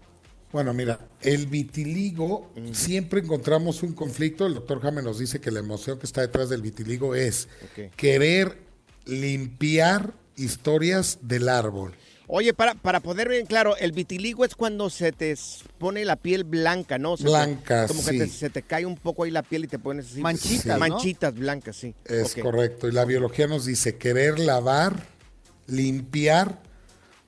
Bueno, 0.53 0.73
mira, 0.73 0.99
el 1.21 1.47
vitiligo, 1.47 2.51
siempre 2.73 3.21
encontramos 3.21 3.83
un 3.83 3.93
conflicto. 3.93 4.47
El 4.47 4.55
doctor 4.55 4.81
Jaime 4.81 5.03
nos 5.03 5.19
dice 5.19 5.41
que 5.41 5.51
la 5.51 5.59
emoción 5.61 5.99
que 5.99 6.07
está 6.07 6.23
detrás 6.23 6.49
del 6.49 6.63
vitiligo 6.63 7.15
es 7.15 7.49
querer 7.97 8.57
limpiar 9.05 10.15
historias 10.37 11.19
del 11.23 11.49
árbol. 11.51 11.95
Oye, 12.31 12.53
para, 12.55 12.75
para 12.75 13.01
poder 13.01 13.29
ver 13.29 13.45
claro, 13.47 13.77
el 13.79 13.93
vitiligo 13.93 14.45
es 14.45 14.55
cuando 14.55 14.91
se 14.91 15.13
te 15.13 15.35
pone 15.79 16.05
la 16.05 16.17
piel 16.17 16.45
blanca, 16.45 16.99
¿no? 16.99 17.17
Se 17.17 17.25
te- 17.25 17.31
Blanca, 17.31 17.87
Como 17.87 18.05
que 18.05 18.13
te- 18.19 18.29
se 18.29 18.51
te 18.51 18.63
cae 18.63 18.85
un 18.87 18.97
poco 18.97 19.25
ahí 19.25 19.31
la 19.31 19.43
piel 19.43 19.65
y 19.65 19.67
te 19.69 19.79
pones 19.79 20.07
así. 20.13 20.21
Manchitas, 20.21 20.63
Sí. 20.63 20.69
¿no? 20.69 20.79
Manchitas 20.79 21.35
blancas, 21.35 21.77
sí. 21.77 21.95
Es 22.05 22.35
correcto. 22.35 22.87
Y 22.89 22.93
la 22.93 23.05
biología 23.07 23.47
nos 23.47 23.65
dice 23.65 23.97
querer 23.97 24.39
lavar, 24.39 25.07
limpiar 25.67 26.63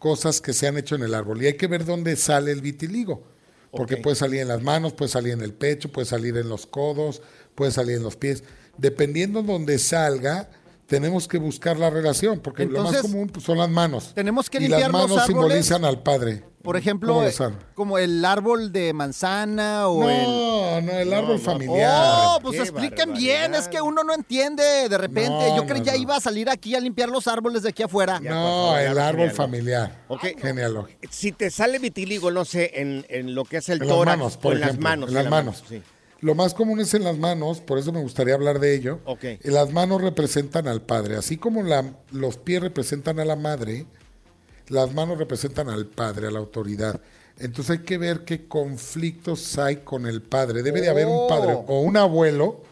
cosas 0.00 0.40
que 0.40 0.52
se 0.52 0.66
han 0.66 0.76
hecho 0.76 0.96
en 0.96 1.04
el 1.04 1.14
árbol. 1.14 1.40
Y 1.40 1.46
hay 1.46 1.56
que 1.56 1.68
ver 1.68 1.84
dónde 1.84 2.16
sale 2.16 2.50
el 2.50 2.62
vitiligo. 2.62 3.22
Porque 3.70 3.98
puede 3.98 4.16
salir 4.16 4.40
en 4.40 4.48
las 4.48 4.62
manos, 4.62 4.94
puede 4.94 5.10
salir 5.10 5.32
en 5.32 5.42
el 5.42 5.52
pecho, 5.52 5.92
puede 5.92 6.04
salir 6.04 6.36
en 6.36 6.48
los 6.48 6.66
codos, 6.66 7.22
puede 7.54 7.70
salir 7.70 7.98
en 7.98 8.02
los 8.02 8.16
pies. 8.16 8.42
Dependiendo 8.78 9.42
de 9.42 9.52
donde 9.52 9.78
salga, 9.78 10.50
tenemos 10.90 11.28
que 11.28 11.38
buscar 11.38 11.78
la 11.78 11.88
relación, 11.88 12.40
porque 12.40 12.66
lo 12.66 12.82
más 12.82 12.96
común 13.00 13.28
pues, 13.28 13.46
son 13.46 13.58
las 13.58 13.70
manos. 13.70 14.12
tenemos 14.12 14.50
que 14.50 14.58
y 14.58 14.62
limpiar 14.62 14.90
las 14.90 14.92
los 14.92 15.02
manos 15.10 15.18
árboles. 15.22 15.26
simbolizan 15.66 15.84
al 15.84 16.02
padre. 16.02 16.44
Por 16.62 16.76
ejemplo, 16.76 17.14
¿Cómo 17.14 17.22
lo 17.22 17.28
eh, 17.28 17.52
como 17.74 17.96
el 17.98 18.22
árbol 18.24 18.70
de 18.72 18.92
manzana 18.92 19.86
o 19.88 20.10
el... 20.10 20.22
No, 20.24 20.80
no, 20.82 20.92
el 20.98 21.12
árbol 21.14 21.36
no, 21.36 21.38
familiar. 21.38 22.02
Oh, 22.04 22.38
pues 22.42 22.56
Qué 22.56 22.62
expliquen 22.64 23.14
bien, 23.14 23.54
es 23.54 23.68
que 23.68 23.80
uno 23.80 24.02
no 24.02 24.12
entiende 24.12 24.88
de 24.88 24.98
repente. 24.98 25.30
No, 25.30 25.56
Yo 25.56 25.64
creí 25.64 25.78
no, 25.78 25.86
ya 25.86 25.92
no. 25.92 25.98
iba 25.98 26.16
a 26.16 26.20
salir 26.20 26.50
aquí 26.50 26.74
a 26.74 26.80
limpiar 26.80 27.08
los 27.08 27.28
árboles 27.28 27.62
de 27.62 27.68
aquí 27.70 27.84
afuera. 27.84 28.20
Ya, 28.22 28.30
no, 28.30 28.66
favor, 28.66 28.80
el 28.80 28.98
árbol 28.98 29.30
familiar. 29.30 30.04
Ok. 30.08 30.26
Genealógico. 30.38 30.98
Si 31.10 31.30
te 31.32 31.50
sale 31.50 31.78
vitiligo, 31.78 32.30
no 32.32 32.44
sé, 32.44 32.72
en, 32.74 33.06
en 33.08 33.34
lo 33.34 33.44
que 33.44 33.58
es 33.58 33.68
el 33.70 33.80
En 33.80 33.86
las 33.88 33.96
tórax 33.96 34.18
manos, 34.18 34.36
o 34.36 34.40
por 34.40 34.52
en 34.54 34.60
las 34.60 34.68
ejemplo, 34.70 34.88
manos. 34.90 35.08
en 35.08 35.14
las 35.14 35.24
la 35.24 35.30
manos. 35.30 35.62
mano, 35.62 35.68
sí. 35.68 35.82
Lo 36.20 36.34
más 36.34 36.52
común 36.54 36.80
es 36.80 36.92
en 36.94 37.02
las 37.04 37.16
manos, 37.16 37.60
por 37.60 37.78
eso 37.78 37.92
me 37.92 38.00
gustaría 38.02 38.34
hablar 38.34 38.58
de 38.60 38.74
ello. 38.74 39.00
Ok. 39.06 39.24
Eh, 39.24 39.38
Las 39.44 39.72
manos 39.72 40.02
representan 40.02 40.68
al 40.68 40.82
padre, 40.82 41.16
así 41.16 41.36
como 41.38 41.62
la- 41.62 41.94
los 42.10 42.36
pies 42.36 42.60
representan 42.60 43.18
a 43.20 43.24
la 43.24 43.36
madre, 43.36 43.86
las 44.68 44.92
manos 44.92 45.18
representan 45.18 45.70
al 45.70 45.86
padre, 45.86 46.26
a 46.26 46.30
la 46.30 46.38
autoridad. 46.38 47.00
Entonces 47.38 47.78
hay 47.78 47.84
que 47.86 47.96
ver 47.96 48.24
qué 48.24 48.46
conflictos 48.46 49.56
hay 49.58 49.76
con 49.76 50.04
el 50.06 50.20
padre. 50.20 50.62
Debe 50.62 50.82
de 50.82 50.90
haber 50.90 51.06
un 51.06 51.26
padre 51.26 51.54
Oh. 51.54 51.64
o 51.68 51.80
un 51.80 51.96
abuelo 51.96 52.62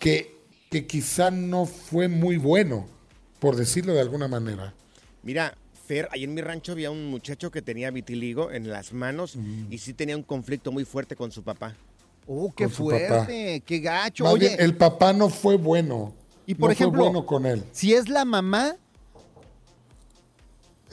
que, 0.00 0.34
que 0.68 0.86
quizá 0.88 1.30
no 1.30 1.66
fue 1.66 2.08
muy 2.08 2.36
bueno, 2.36 2.88
por 3.38 3.54
decirlo 3.54 3.94
de 3.94 4.00
alguna 4.00 4.26
manera. 4.26 4.74
Mira, 5.22 5.56
Fer, 5.86 6.08
ahí 6.10 6.24
en 6.24 6.34
mi 6.34 6.40
rancho 6.40 6.72
había 6.72 6.90
un 6.90 7.06
muchacho 7.06 7.50
que 7.52 7.62
tenía 7.62 7.90
vitiligo 7.92 8.50
en 8.50 8.68
las 8.70 8.92
manos 8.92 9.36
Mm. 9.36 9.72
y 9.72 9.78
sí 9.78 9.94
tenía 9.94 10.16
un 10.16 10.22
conflicto 10.24 10.72
muy 10.72 10.84
fuerte 10.84 11.14
con 11.14 11.30
su 11.30 11.42
papá. 11.44 11.76
Oh, 12.26 12.52
qué 12.56 12.64
papá. 12.64 12.76
fuerte, 12.76 13.62
qué 13.66 13.78
gacho. 13.80 14.24
Más 14.24 14.32
Oye, 14.34 14.48
bien, 14.48 14.60
el 14.60 14.76
papá 14.76 15.12
no 15.12 15.28
fue 15.28 15.56
bueno. 15.56 16.12
Y 16.46 16.54
por 16.54 16.68
no 16.70 16.72
ejemplo- 16.72 17.00
fue 17.02 17.08
bueno 17.10 17.26
con 17.26 17.46
él. 17.46 17.64
si 17.72 17.94
es 17.94 18.08
la 18.08 18.24
mamá, 18.24 18.76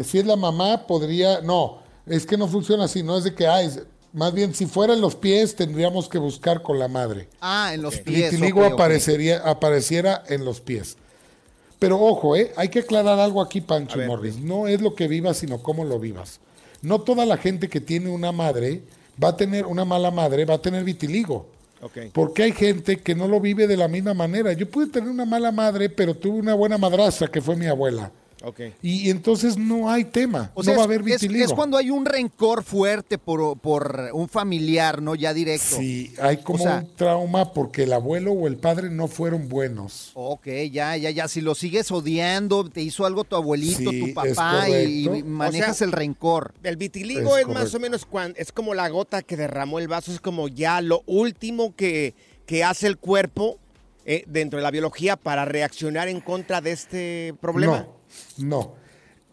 Si 0.04 0.18
es 0.18 0.26
la 0.26 0.38
mamá, 0.38 0.88
podría. 0.88 1.42
No, 1.42 1.80
es 2.06 2.26
que 2.26 2.38
no 2.38 2.48
funciona 2.48 2.86
así, 2.86 3.04
no 3.04 3.18
es 3.18 3.26
de 3.26 3.36
que, 3.36 3.46
ay, 3.48 3.70
más 4.14 4.34
bien, 4.34 4.54
si 4.56 4.66
fueran 4.66 5.02
los 5.02 5.16
pies, 5.16 5.56
tendríamos 5.58 6.08
que 6.08 6.18
buscar 6.18 6.62
con 6.62 6.80
la 6.80 6.88
madre. 6.88 7.28
ah, 7.42 7.72
en 7.74 7.82
los 7.82 7.98
pies. 7.98 8.32
vitiligo 8.32 8.62
ok, 8.62 8.68
ok. 8.68 8.74
aparecería, 8.74 9.40
apareciera 9.40 10.24
en 10.30 10.46
los 10.46 10.62
pies. 10.62 10.96
Pero 11.80 12.00
ojo, 12.02 12.36
¿eh? 12.38 12.54
hay 12.56 12.70
que 12.70 12.80
aclarar 12.80 13.20
algo 13.20 13.42
aquí, 13.42 13.60
Pancho 13.62 13.98
ver, 14.00 14.08
Morris. 14.08 14.38
No 14.40 14.68
es 14.68 14.82
lo 14.82 14.96
que 14.96 15.08
vivas, 15.10 15.38
sino 15.38 15.62
cómo 15.62 15.84
lo 15.86 16.00
vivas. 16.00 16.40
No 16.82 17.02
toda 17.02 17.26
la 17.26 17.36
gente 17.38 17.68
que 17.70 17.82
tiene 17.82 18.10
una 18.10 18.32
madre 18.32 18.84
va 19.22 19.30
a 19.30 19.38
tener 19.38 19.66
una 19.66 19.86
mala 19.86 20.12
madre, 20.12 20.46
va 20.46 20.56
a 20.56 20.62
tener 20.62 20.84
vitiligo. 20.84 21.48
Porque 22.14 22.44
hay 22.44 22.52
gente 22.52 22.98
que 22.98 23.16
no 23.16 23.28
lo 23.28 23.40
vive 23.40 23.66
de 23.66 23.78
la 23.78 23.88
misma 23.88 24.14
manera. 24.14 24.52
Yo 24.54 24.70
pude 24.70 24.88
tener 24.88 25.10
una 25.10 25.26
mala 25.26 25.52
madre, 25.52 25.90
pero 25.90 26.14
tuve 26.14 26.40
una 26.40 26.54
buena 26.54 26.78
madrastra 26.78 27.28
que 27.30 27.42
fue 27.42 27.56
mi 27.56 27.68
abuela. 27.68 28.12
Ok. 28.43 28.62
Y 28.81 29.10
entonces 29.10 29.58
no 29.58 29.89
hay 29.91 30.05
tema. 30.05 30.51
O 30.53 30.63
sea, 30.63 30.74
no 30.74 30.79
va 30.79 30.84
a 30.84 30.86
es- 30.86 30.89
haber 30.91 31.03
vitiligo. 31.03 31.46
es 31.46 31.53
cuando 31.53 31.77
hay 31.77 31.89
un 31.89 32.05
rencor 32.05 32.63
fuerte 32.63 33.17
por, 33.17 33.60
por 33.60 34.10
un 34.13 34.29
familiar, 34.29 35.01
¿no? 35.01 35.15
Ya 35.15 35.34
directo. 35.34 35.75
Sí, 35.77 36.13
hay 36.22 36.38
como 36.38 36.63
O 36.63 36.67
sea- 36.67 36.77
un 36.79 36.96
trauma 36.96 37.51
porque 37.53 37.84
el 37.84 37.93
abuelo 37.93 38.31
o 38.31 38.48
el 38.48 38.55
padre 38.58 38.89
no 38.89 39.08
fueron 39.08 39.50
buenos. 39.50 40.12
Ok, 40.13 40.48
ya, 40.72 40.96
ya, 40.96 41.10
ya. 41.10 41.27
Si 41.27 41.41
lo 41.41 41.53
sigues 41.55 41.91
odiando, 41.91 42.69
te 42.69 42.81
hizo 42.81 43.05
algo 43.05 43.24
tu 43.25 43.36
abuelito, 43.36 43.91
Sí, 43.91 44.00
tu 44.08 44.13
papá 44.13 44.69
y, 44.69 45.08
manejas 45.25 45.72
O 45.72 45.74
sea, 45.79 45.86
el 45.88 45.91
rencor. 45.91 46.53
El 46.63 46.77
vitiligo 46.77 47.36
Es 47.38 47.48
es, 47.48 47.53
más 47.53 47.74
o 47.75 47.79
menos 47.79 48.05
cuan- 48.05 48.34
es 48.38 48.51
como 48.51 48.74
la 48.74 48.88
gota 48.89 49.22
que 49.22 49.36
derramó 49.38 49.79
el 49.79 49.88
vaso, 49.88 50.12
es 50.13 50.19
como 50.22 50.48
ya 50.48 50.79
lo 50.81 51.03
último 51.08 51.75
que, 51.75 52.13
que 52.46 52.63
hace 52.63 52.88
el 52.88 52.98
cuerpo 52.98 53.58
eh, 54.05 54.24
dentro 54.27 54.58
de 54.58 54.63
la 54.63 54.72
biología 54.72 55.17
para 55.17 55.46
reaccionar 55.46 56.08
en 56.08 56.19
contra 56.22 56.62
de 56.62 56.72
este 56.72 57.36
problema. 57.41 57.79
No, 57.81 57.99
no. 58.38 58.74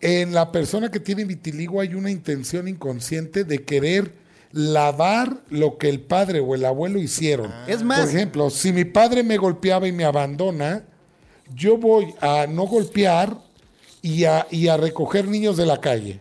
En 0.01 0.35
la 0.35 0.53
persona 0.53 0.91
que 0.91 1.01
tiene 1.01 1.25
vitiligo 1.25 1.81
hay 1.81 1.95
una 1.95 2.11
intención 2.11 2.69
inconsciente 2.69 3.45
de 3.45 3.65
querer 3.65 4.13
lavar 4.53 5.39
lo 5.51 5.79
que 5.79 5.89
el 5.89 6.01
padre 6.01 6.41
o 6.41 6.55
el 6.55 6.65
abuelo 6.65 6.99
hicieron. 6.99 7.53
Es 7.67 7.83
más- 7.83 8.01
Por 8.01 8.09
ejemplo, 8.09 8.51
si 8.51 8.73
mi 8.73 8.85
padre 8.85 9.23
me 9.23 9.37
golpeaba 9.37 9.87
y 9.89 9.93
me 9.93 10.05
abandona, 10.05 10.85
yo 11.55 11.77
voy 11.77 12.15
a 12.21 12.47
no 12.47 12.67
golpear 12.67 13.39
y 14.03 14.25
a, 14.25 14.47
y 14.51 14.69
a 14.69 14.77
recoger 14.77 15.27
niños 15.29 15.57
de 15.57 15.67
la 15.67 15.81
calle. 15.81 16.21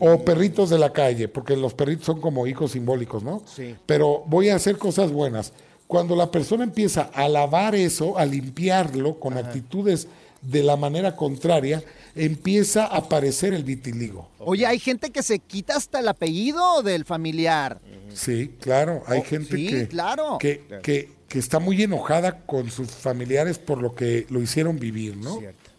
O 0.00 0.24
perritos 0.24 0.70
de 0.70 0.78
la 0.78 0.92
calle, 0.92 1.28
porque 1.28 1.56
los 1.56 1.72
perritos 1.72 2.06
son 2.06 2.20
como 2.20 2.48
hijos 2.48 2.72
simbólicos, 2.72 3.22
¿no? 3.22 3.42
Sí. 3.46 3.76
Pero 3.86 4.24
voy 4.26 4.48
a 4.48 4.56
hacer 4.56 4.76
cosas 4.76 5.12
buenas. 5.12 5.52
Cuando 5.86 6.16
la 6.16 6.32
persona 6.32 6.64
empieza 6.64 7.02
a 7.14 7.28
lavar 7.28 7.76
eso, 7.76 8.18
a 8.18 8.26
limpiarlo 8.26 9.20
con 9.20 9.38
actitudes 9.38 10.08
de 10.44 10.62
la 10.62 10.76
manera 10.76 11.16
contraria, 11.16 11.82
empieza 12.14 12.84
a 12.86 12.98
aparecer 12.98 13.54
el 13.54 13.64
vitiligo. 13.64 14.28
Oye, 14.38 14.66
hay 14.66 14.78
gente 14.78 15.10
que 15.10 15.22
se 15.22 15.38
quita 15.38 15.76
hasta 15.76 16.00
el 16.00 16.08
apellido 16.08 16.82
del 16.82 17.04
familiar. 17.04 17.80
Sí, 18.12 18.52
claro. 18.60 19.02
Hay 19.06 19.20
Oh, 19.20 19.24
gente 19.24 19.56
sí, 19.56 19.66
que, 19.66 19.88
claro. 19.88 20.38
que, 20.38 20.62
que- 20.82 21.12
que 21.28 21.38
está 21.40 21.58
muy 21.58 21.82
enojada 21.82 22.42
con 22.46 22.70
sus 22.70 22.90
familiares 22.92 23.58
por 23.58 23.82
lo 23.82 23.94
que 23.96 24.24
lo 24.30 24.40
hicieron 24.40 24.78
vivir, 24.78 25.16
¿no? 25.16 25.38
Cierto. 25.40 25.70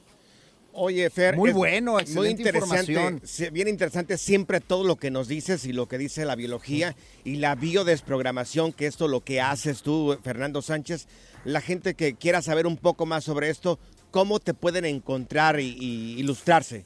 Oye, 0.74 1.10
Fer. 1.10 1.38
Muy 1.38 1.52
es 1.52 1.56
bueno, 1.56 1.94
Muy 1.94 2.02
excelente 2.02 2.42
interesante. 2.42 2.92
información. 2.92 3.54
Bien 3.54 3.68
interesante 3.70 4.18
siempre 4.18 4.60
todo 4.60 4.84
lo 4.84 4.98
que 4.98 5.10
nos 5.12 5.30
dices 5.30 5.64
y 5.66 5.72
lo 5.72 5.88
que 5.88 5.98
dice 5.98 6.26
la 6.26 6.36
biología 6.36 6.98
y 7.24 7.36
la 7.38 7.56
biodesprogramación, 7.56 8.74
que 8.74 8.86
esto 8.88 9.08
lo 9.08 9.24
que 9.24 9.40
haces 9.40 9.82
tú, 9.84 10.18
Fernando 10.22 10.62
Sánchez. 10.62 11.08
La 11.46 11.62
gente 11.62 11.94
que 11.94 12.16
quiera 12.16 12.42
saber 12.42 12.68
un 12.68 12.76
poco 12.76 13.06
más 13.06 13.24
sobre 13.24 13.50
esto, 13.50 13.80
¿cómo 14.16 14.40
te 14.40 14.54
pueden 14.54 14.86
encontrar 14.86 15.60
y, 15.60 15.76
y 15.78 16.20
ilustrarse? 16.22 16.86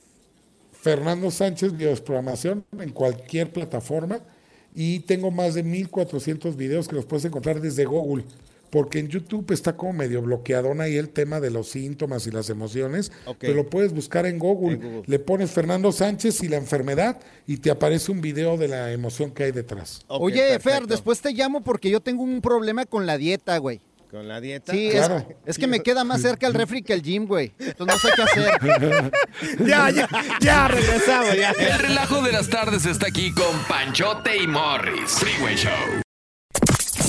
Fernando 0.72 1.30
Sánchez, 1.30 1.78
Biodesprogramación, 1.78 2.66
en 2.80 2.90
cualquier 2.90 3.54
plataforma. 3.54 4.20
Y 4.74 5.02
tengo 5.02 5.30
más 5.30 5.54
de 5.54 5.62
1400 5.62 6.56
videos 6.56 6.88
que 6.88 6.96
los 6.96 7.06
puedes 7.06 7.26
encontrar 7.26 7.62
desde 7.62 7.86
Google. 7.86 8.24
Porque 8.72 8.98
en 8.98 9.10
YouTube 9.10 9.52
está 9.52 9.78
como 9.78 9.94
medio 9.94 10.24
bloqueadón 10.24 10.82
ahí 10.82 10.96
el 10.96 11.10
tema 11.10 11.40
de 11.40 11.52
los 11.52 11.70
síntomas 11.70 12.26
y 12.26 12.32
las 12.32 12.50
emociones. 12.50 13.12
Ok. 13.28 13.38
Pero 13.42 13.54
lo 13.54 13.70
puedes 13.70 13.94
buscar 13.94 14.26
en 14.26 14.40
Google. 14.40 14.78
En 14.78 14.82
Google. 14.82 15.04
Le 15.06 15.20
pones 15.20 15.52
Fernando 15.52 15.92
Sánchez 15.92 16.42
y 16.42 16.48
la 16.48 16.58
enfermedad 16.58 17.20
y 17.46 17.58
te 17.58 17.70
aparece 17.70 18.12
un 18.12 18.22
video 18.22 18.58
de 18.58 18.70
la 18.70 18.92
emoción 18.92 19.30
que 19.30 19.44
hay 19.44 19.52
detrás. 19.52 20.04
Oye, 20.08 20.58
Fer, 20.60 20.88
después 20.88 21.22
te 21.22 21.32
llamo 21.32 21.62
porque 21.62 21.92
yo 21.92 22.00
tengo 22.00 22.24
un 22.24 22.42
problema 22.42 22.88
con 22.88 23.06
la 23.06 23.20
dieta, 23.20 23.56
güey. 23.60 23.82
Con 24.10 24.28
la 24.28 24.42
dieta. 24.42 24.74
Sí, 24.74 24.90
Claro. 24.92 25.18
es, 25.18 25.36
es 25.46 25.58
que 25.60 25.68
me 25.68 25.82
queda 25.82 26.04
más 26.04 26.22
cerca 26.22 26.48
el 26.48 26.54
refri 26.56 26.82
que 26.82 26.94
el 26.94 27.04
gym, 27.04 27.28
güey. 27.28 27.54
Entonces 27.60 27.88
no 27.88 28.10
sé 28.10 28.16
qué 28.16 28.22
hacer. 28.24 29.12
Ya, 29.68 29.90
ya, 29.92 30.08
ya 30.42 30.68
regresamos, 30.68 31.36
ya. 31.36 31.52
El 31.52 31.80
relajo 31.80 32.22
de 32.24 32.32
las 32.32 32.50
tardes 32.50 32.86
está 32.86 33.08
aquí 33.08 33.32
con 33.34 33.56
Panchote 33.68 34.36
y 34.38 34.48
Morris. 34.48 35.12
Freeway 35.12 35.56
Show. 35.56 36.02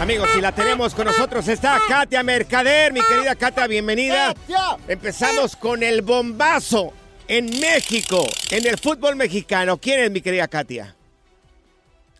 Amigos, 0.00 0.28
si 0.34 0.42
la 0.42 0.52
tenemos 0.52 0.94
con 0.94 1.06
nosotros 1.06 1.48
está 1.48 1.80
Katia 1.88 2.22
Mercader, 2.22 2.92
mi 2.92 3.00
querida 3.00 3.34
Katia, 3.34 3.66
bienvenida. 3.66 4.34
¡Katia! 4.34 4.76
Empezamos 4.88 5.56
con 5.56 5.82
el 5.82 6.02
bombazo 6.02 6.92
en 7.26 7.46
México, 7.58 8.26
en 8.50 8.66
el 8.66 8.76
fútbol 8.76 9.16
mexicano. 9.16 9.78
¿Quién 9.78 10.00
es 10.00 10.10
mi 10.10 10.20
querida 10.20 10.48
Katia? 10.48 10.94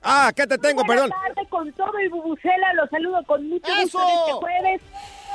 Ah, 0.02 0.28
acá 0.28 0.46
te 0.46 0.56
tengo, 0.56 0.84
perdón. 0.84 1.10
Buenas 1.10 1.34
tardes 1.34 1.48
con 1.50 1.72
todo 1.74 2.00
y 2.00 2.08
bubucela, 2.08 2.72
los 2.74 2.88
saludo 2.88 3.22
con 3.24 3.46
mucho 3.46 3.68
gusto 3.82 4.00
este 4.00 4.32
jueves. 4.32 4.80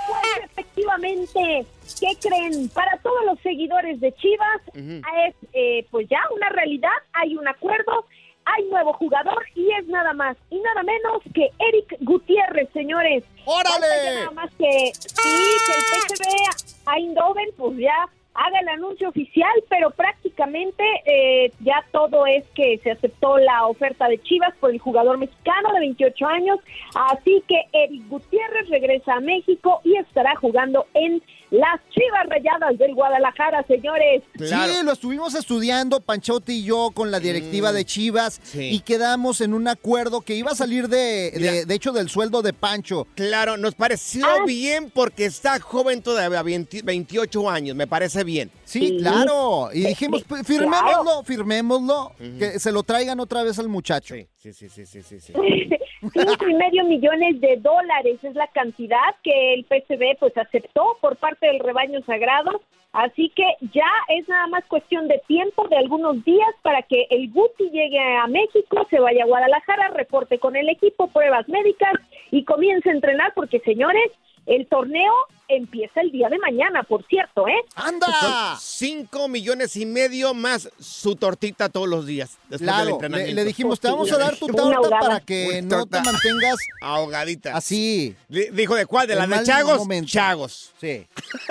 Pues 0.07 0.45
efectivamente, 0.51 1.65
¿qué 2.00 2.27
creen? 2.27 2.69
Para 2.69 2.98
todos 2.98 3.24
los 3.25 3.39
seguidores 3.41 4.00
de 4.01 4.12
Chivas 4.15 4.62
es 4.74 5.36
eh, 5.53 5.86
pues 5.91 6.07
ya 6.10 6.19
una 6.36 6.50
realidad, 6.50 6.89
hay 7.13 7.36
un 7.36 7.48
acuerdo, 7.48 8.07
hay 8.55 8.65
nuevo 8.65 8.93
jugador 8.93 9.43
y 9.55 9.72
es 9.72 9.88
nada 9.88 10.13
más 10.13 10.38
y 10.50 10.60
nada 10.60 10.84
menos 10.84 11.22
que 11.34 11.50
Eric 11.60 11.98
Gutiérrez, 12.01 12.70
señores. 12.74 13.24
¡Órale! 13.46 14.15
Nada 14.15 14.31
más 14.31 14.51
que 14.55 14.91
sí, 14.93 15.39
que 15.65 15.74
el 15.74 15.81
PSV 15.81 16.91
Eindhoven 16.96 17.50
pues 17.58 17.77
ya 17.77 18.10
haga 18.34 18.60
el 18.60 18.70
anuncio 18.70 19.10
oficial, 19.10 19.51
pero 19.70 19.91
prácticamente 19.91 20.84
eh, 21.05 21.51
ya 21.60 21.84
todo 21.91 22.25
es 22.25 22.46
que 22.55 22.77
se 22.79 22.91
aceptó 22.91 23.38
la 23.38 23.67
oferta 23.67 24.08
de 24.08 24.22
Chivas 24.22 24.53
por 24.60 24.72
el 24.72 24.79
jugador 24.79 25.17
mexicano 25.17 25.74
de 25.74 25.79
28 25.79 26.27
años, 26.27 26.60
así 26.96 27.43
que 27.48 27.65
Eric 27.74 28.08
Gutiérrez 28.08 28.70
regresa 28.70 29.15
a 29.15 29.20
México 29.20 29.81
y 29.84 29.98
estará 29.98 30.36
jugando 30.36 30.88
en 30.93 31.22
las 31.51 31.79
Chivas 31.89 32.25
Rayadas 32.29 32.77
del 32.79 32.96
Guadalajara, 32.96 33.63
señores. 33.67 34.24
Sí, 34.39 34.84
lo 34.86 34.93
estuvimos 34.93 35.36
estudiando, 35.36 36.00
Panchote 36.00 36.53
y 36.53 36.63
yo, 36.63 36.91
con 36.93 37.12
la 37.12 37.20
directiva 37.20 37.72
Mm, 37.72 37.75
de 37.75 37.86
Chivas, 37.86 38.39
sí. 38.43 38.70
y 38.72 38.79
quedamos 38.79 39.41
en 39.41 39.53
un 39.53 39.67
acuerdo 39.67 40.22
que 40.22 40.34
iba 40.36 40.51
a 40.51 40.55
salir 40.55 40.88
de, 40.88 41.31
de, 41.31 41.65
de 41.65 41.74
hecho, 41.75 41.91
del 41.91 42.10
sueldo 42.10 42.41
de 42.41 42.53
Pancho. 42.53 43.05
Claro, 43.15 43.58
nos 43.58 43.75
pareció 43.75 44.25
Ah. 44.25 44.46
bien 44.46 44.89
porque 44.91 45.25
está 45.25 45.60
joven 45.60 46.01
todavía, 46.01 46.41
20 46.41 46.81
28 46.84 47.50
años, 47.50 47.75
me 47.75 47.86
parece 47.86 48.24
bien. 48.24 48.50
Sí, 48.72 48.88
Sí. 48.88 48.98
claro. 49.00 49.70
Y 49.74 49.86
Eh, 49.86 49.90
dijimos, 49.90 50.22
eh, 50.22 50.25
"Pues, 50.28 50.48
firmémoslo, 50.48 51.24
firmémoslo, 51.24 52.12
que 52.40 52.60
se 52.60 52.72
lo 52.72 52.84
traigan 52.84 53.20
otra 53.20 53.44
vez 53.44 53.60
al 53.60 53.68
muchacho. 53.70 54.16
Sí, 54.16 54.28
sí, 54.38 54.54
sí, 54.54 54.70
sí, 54.70 54.86
sí, 54.86 55.01
sí. 55.04 55.20
sí. 55.20 55.34
Cinco 56.13 56.48
y 56.50 56.54
medio 56.56 56.84
millones 56.86 57.40
de 57.42 57.58
dólares 57.58 58.24
es 58.24 58.34
la 58.36 58.48
cantidad 58.48 59.16
que 59.24 59.54
el 59.54 59.66
PCB 59.66 60.18
pues 60.20 60.36
aceptó 60.38 60.98
por 61.00 61.16
parte 61.18 61.46
del 61.48 61.60
rebaño 61.60 62.00
sagrado. 62.06 62.62
Así 62.94 63.32
que 63.36 63.44
ya 63.74 63.88
es 64.10 64.28
nada 64.28 64.48
más 64.48 64.66
cuestión 64.66 65.08
de 65.08 65.22
tiempo, 65.28 65.66
de 65.70 65.78
algunos 65.78 66.25
días, 66.25 66.50
para 66.62 66.82
que 66.82 67.06
el 67.10 67.32
Guti 67.32 67.70
llegue 67.70 68.00
a 68.00 68.28
México, 68.28 68.86
se 68.90 69.00
vaya 69.00 69.24
a 69.24 69.28
Guadalajara, 69.28 69.90
reporte 69.90 70.40
con 70.40 70.58
el 70.58 70.68
equipo, 70.68 71.08
pruebas 71.08 71.48
médicas 71.48 71.94
y 72.32 72.44
comience 72.44 72.90
a 72.90 72.94
entrenar, 72.94 73.32
porque 73.34 73.60
señores, 73.62 74.12
el 74.45 74.67
torneo 74.67 75.13
empieza 75.48 76.00
el 76.00 76.12
día 76.12 76.29
de 76.29 76.39
mañana, 76.39 76.81
por 76.83 77.05
cierto, 77.07 77.45
¿eh? 77.48 77.62
¡Anda! 77.75 78.57
5 78.57 79.27
millones 79.27 79.75
y 79.75 79.86
medio 79.86 80.33
más 80.33 80.69
su 80.79 81.17
tortita 81.17 81.67
todos 81.67 81.89
los 81.89 82.05
días. 82.05 82.38
Después 82.50 82.60
del 82.62 82.67
Claro, 82.69 82.89
entrenamiento. 82.91 83.36
le 83.36 83.43
dijimos, 83.43 83.79
te 83.81 83.89
vamos 83.89 84.10
a 84.13 84.17
dar 84.17 84.38
tu 84.38 84.48
torta 84.48 84.89
para 85.00 85.19
que 85.19 85.62
no 85.62 85.86
te 85.86 86.00
mantengas 86.01 86.55
Ahogadita. 86.81 87.55
así. 87.57 88.15
Di- 88.29 88.50
Dijo 88.51 88.75
de 88.75 88.86
cuál, 88.86 89.07
de 89.07 89.15
la 89.15 89.27
de 89.27 89.43
Chagos, 89.43 89.79
momento. 89.79 90.10
Chagos. 90.10 90.71
Sí, 90.79 91.05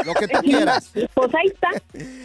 lo 0.05 0.15
que 0.15 0.29
tú 0.29 0.39
quieras. 0.43 0.91
Pues 1.15 1.35
ahí 1.35 1.47
está, 1.49 1.69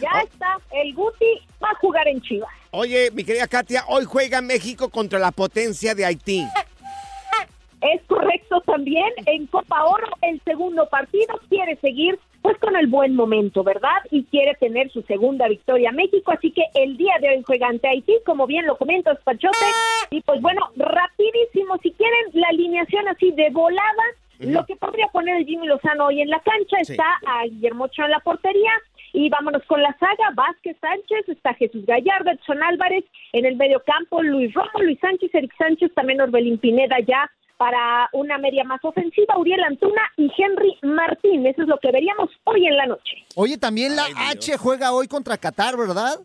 ya 0.01 0.21
está, 0.23 0.57
el 0.71 0.93
Guti 0.93 1.41
va 1.61 1.71
a 1.71 1.75
jugar 1.75 2.07
en 2.07 2.21
Chivas. 2.21 2.49
Oye, 2.71 3.11
mi 3.11 3.23
querida 3.25 3.47
Katia, 3.47 3.83
hoy 3.87 4.05
juega 4.05 4.41
México 4.41 4.89
contra 4.89 5.19
la 5.19 5.31
potencia 5.31 5.93
de 5.93 6.05
Haití. 6.05 6.45
Es 7.93 8.01
correcto 8.07 8.61
también. 8.61 9.07
En 9.25 9.47
Copa 9.47 9.83
Oro, 9.85 10.07
el 10.21 10.41
segundo 10.43 10.87
partido 10.89 11.39
quiere 11.49 11.75
seguir 11.77 12.19
pues 12.41 12.57
con 12.59 12.75
el 12.75 12.85
buen 12.85 13.15
momento, 13.15 13.63
¿verdad? 13.63 13.97
Y 14.11 14.23
quiere 14.25 14.53
tener 14.55 14.91
su 14.91 15.01
segunda 15.03 15.47
victoria 15.47 15.91
México. 15.91 16.31
Así 16.31 16.51
que 16.51 16.63
el 16.75 16.95
día 16.95 17.13
de 17.19 17.29
hoy 17.29 17.43
juega 17.43 17.67
ante 17.67 17.87
Haití, 17.87 18.13
como 18.23 18.45
bien 18.45 18.67
lo 18.67 18.77
comentas, 18.77 19.17
Pachote. 19.23 19.65
Y 20.11 20.21
pues 20.21 20.41
bueno, 20.41 20.61
rapidísimo, 20.75 21.77
si 21.81 21.91
quieren 21.91 22.25
la 22.33 22.47
alineación 22.49 23.07
así 23.07 23.31
de 23.31 23.49
volada, 23.49 24.03
lo 24.39 24.65
que 24.65 24.75
podría 24.75 25.07
poner 25.07 25.37
el 25.37 25.45
Jimmy 25.45 25.65
Lozano 25.65 26.05
hoy 26.07 26.21
en 26.21 26.29
la 26.29 26.39
cancha 26.39 26.77
Sí. 26.83 26.91
está 26.91 27.19
a 27.25 27.45
Guillermo 27.45 27.85
Ochoa 27.85 28.05
en 28.05 28.11
la 28.11 28.19
portería. 28.19 28.71
Y 29.13 29.29
vámonos 29.29 29.63
con 29.63 29.81
la 29.81 29.95
saga, 29.97 30.31
Vázquez 30.35 30.75
Sánchez, 30.81 31.29
está 31.29 31.53
Jesús 31.53 31.85
Gallardo, 31.85 32.31
Edson 32.31 32.61
Álvarez, 32.61 33.05
en 33.31 33.45
el 33.45 33.55
medio 33.55 33.81
campo 33.85 34.21
Luis 34.21 34.53
Romo, 34.53 34.81
Luis 34.81 34.99
Sánchez, 34.99 35.33
Eric 35.33 35.53
Sánchez, 35.57 35.93
también 35.93 36.19
Orbelín 36.19 36.57
Pineda 36.57 36.97
ya 36.99 37.31
para 37.57 38.09
una 38.13 38.37
media 38.37 38.63
más 38.63 38.83
ofensiva, 38.83 39.37
Uriel 39.37 39.63
Antuna 39.63 40.01
y 40.17 40.29
Henry 40.37 40.77
Martín. 40.81 41.45
Eso 41.45 41.61
es 41.63 41.67
lo 41.67 41.77
que 41.77 41.91
veríamos 41.91 42.29
hoy 42.43 42.67
en 42.67 42.75
la 42.77 42.85
noche. 42.87 43.25
Oye, 43.35 43.57
también 43.57 43.95
la 43.95 44.05
Ay. 44.05 44.37
H 44.37 44.57
juega 44.57 44.91
hoy 44.93 45.07
contra 45.07 45.37
Qatar, 45.37 45.77
¿verdad? 45.77 46.19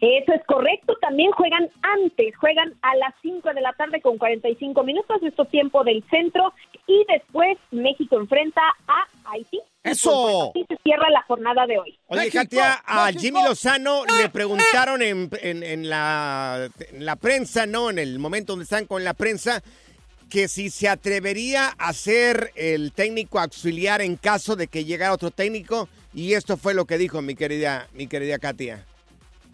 Eso 0.00 0.32
es 0.34 0.44
correcto, 0.46 0.94
también 1.00 1.30
juegan 1.30 1.70
antes, 1.82 2.36
juegan 2.36 2.74
a 2.82 2.94
las 2.96 3.14
5 3.22 3.54
de 3.54 3.60
la 3.62 3.72
tarde 3.72 4.02
con 4.02 4.18
45 4.18 4.82
minutos, 4.82 5.22
esto 5.22 5.46
tiempo 5.46 5.82
del 5.84 6.04
centro, 6.10 6.52
y 6.86 7.06
después 7.08 7.56
México 7.70 8.16
enfrenta 8.18 8.60
a 8.86 9.30
Haití. 9.30 9.60
¡Eso! 9.82 10.50
así 10.50 10.64
se 10.68 10.76
cierra 10.82 11.08
la 11.10 11.22
jornada 11.22 11.64
de 11.66 11.78
hoy. 11.78 11.98
Oye, 12.08 12.30
Katia, 12.30 12.82
a 12.84 13.06
México. 13.06 13.20
Jimmy 13.22 13.42
Lozano 13.44 14.02
le 14.18 14.28
preguntaron 14.28 15.00
en, 15.00 15.30
en- 15.40 15.62
en 15.62 15.88
la, 15.88 16.68
en 16.92 17.04
la 17.06 17.16
prensa, 17.16 17.64
¿no? 17.64 17.88
En 17.88 17.98
el 17.98 18.18
momento 18.18 18.52
donde 18.54 18.64
están 18.64 18.86
con 18.86 19.04
la 19.04 19.14
prensa, 19.14 19.62
que 20.28 20.48
si 20.48 20.70
se 20.70 20.88
atrevería 20.88 21.68
a 21.78 21.92
ser 21.92 22.52
el 22.56 22.92
técnico 22.92 23.38
auxiliar 23.38 24.00
en 24.00 24.16
caso 24.16 24.56
de 24.56 24.66
que 24.66 24.84
llegara 24.84 25.12
otro 25.12 25.30
técnico. 25.30 25.88
Y 26.12 26.34
esto 26.34 26.56
fue 26.56 26.74
lo 26.74 26.84
que 26.84 26.98
dijo 26.98 27.22
mi 27.22 27.34
querida, 27.34 27.88
mi 27.94 28.06
querida 28.06 28.38
Katia. 28.38 28.84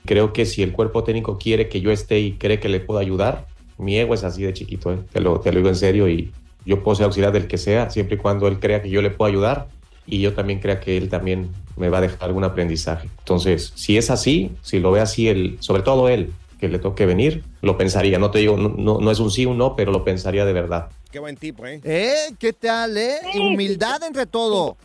Creo 0.04 0.32
que 0.32 0.46
si 0.46 0.62
el 0.62 0.72
cuerpo 0.72 1.04
técnico 1.04 1.38
quiere 1.38 1.68
que 1.68 1.80
yo 1.80 1.90
esté 1.90 2.20
y 2.20 2.32
cree 2.32 2.60
que 2.60 2.68
le 2.68 2.80
puedo 2.80 3.00
ayudar, 3.00 3.46
mi 3.78 3.98
ego 3.98 4.14
es 4.14 4.24
así 4.24 4.42
de 4.42 4.52
chiquito, 4.52 4.92
¿eh? 4.92 4.98
te, 5.12 5.20
lo, 5.20 5.40
te 5.40 5.52
lo 5.52 5.58
digo 5.58 5.68
en 5.68 5.76
serio 5.76 6.08
y 6.08 6.32
yo 6.64 6.82
puedo 6.82 6.97
ser 6.97 7.04
auxiliar 7.04 7.32
del 7.32 7.47
que 7.47 7.58
sea, 7.58 7.90
siempre 7.90 8.16
y 8.16 8.18
cuando 8.18 8.47
él 8.47 8.58
crea 8.58 8.82
que 8.82 8.90
yo 8.90 9.02
le 9.02 9.10
puedo 9.10 9.30
ayudar 9.30 9.68
y 10.06 10.21
yo 10.21 10.34
también 10.34 10.60
crea 10.60 10.80
que 10.80 10.97
él 10.97 11.08
también 11.08 11.50
me 11.76 11.88
va 11.88 11.99
a 11.99 12.00
dejar 12.02 12.25
algún 12.25 12.45
aprendizaje. 12.45 13.08
Entonces, 13.18 13.73
si 13.75 13.97
es 13.97 14.10
así, 14.10 14.52
si 14.62 14.80
lo 14.80 14.90
ve 14.90 15.00
así, 15.00 15.28
él, 15.28 15.56
sobre 15.60 15.82
todo 15.82 16.08
él, 16.08 16.32
que 16.60 16.68
le 16.68 16.78
toque 16.78 17.06
venir, 17.06 17.42
lo 17.62 17.76
pensaría. 17.78 18.18
No 18.18 18.30
te 18.30 18.40
digo, 18.40 18.56
no, 18.56 18.68
no, 18.68 19.00
no 19.00 19.10
es 19.10 19.18
un 19.18 19.30
sí 19.30 19.46
o 19.46 19.50
un 19.50 19.58
no, 19.58 19.75
pero 19.75 19.90
lo 19.90 20.04
pensaría 20.04 20.44
de 20.44 20.52
verdad. 20.52 20.90
Qué 21.10 21.18
buen 21.18 21.36
tipo, 21.36 21.66
¿eh? 21.66 21.80
¿Eh? 21.82 22.34
¿Qué 22.38 22.52
tal, 22.52 22.96
eh? 22.96 23.16
Sí, 23.32 23.38
Humildad 23.40 24.02
entre 24.04 24.26
todo. 24.26 24.76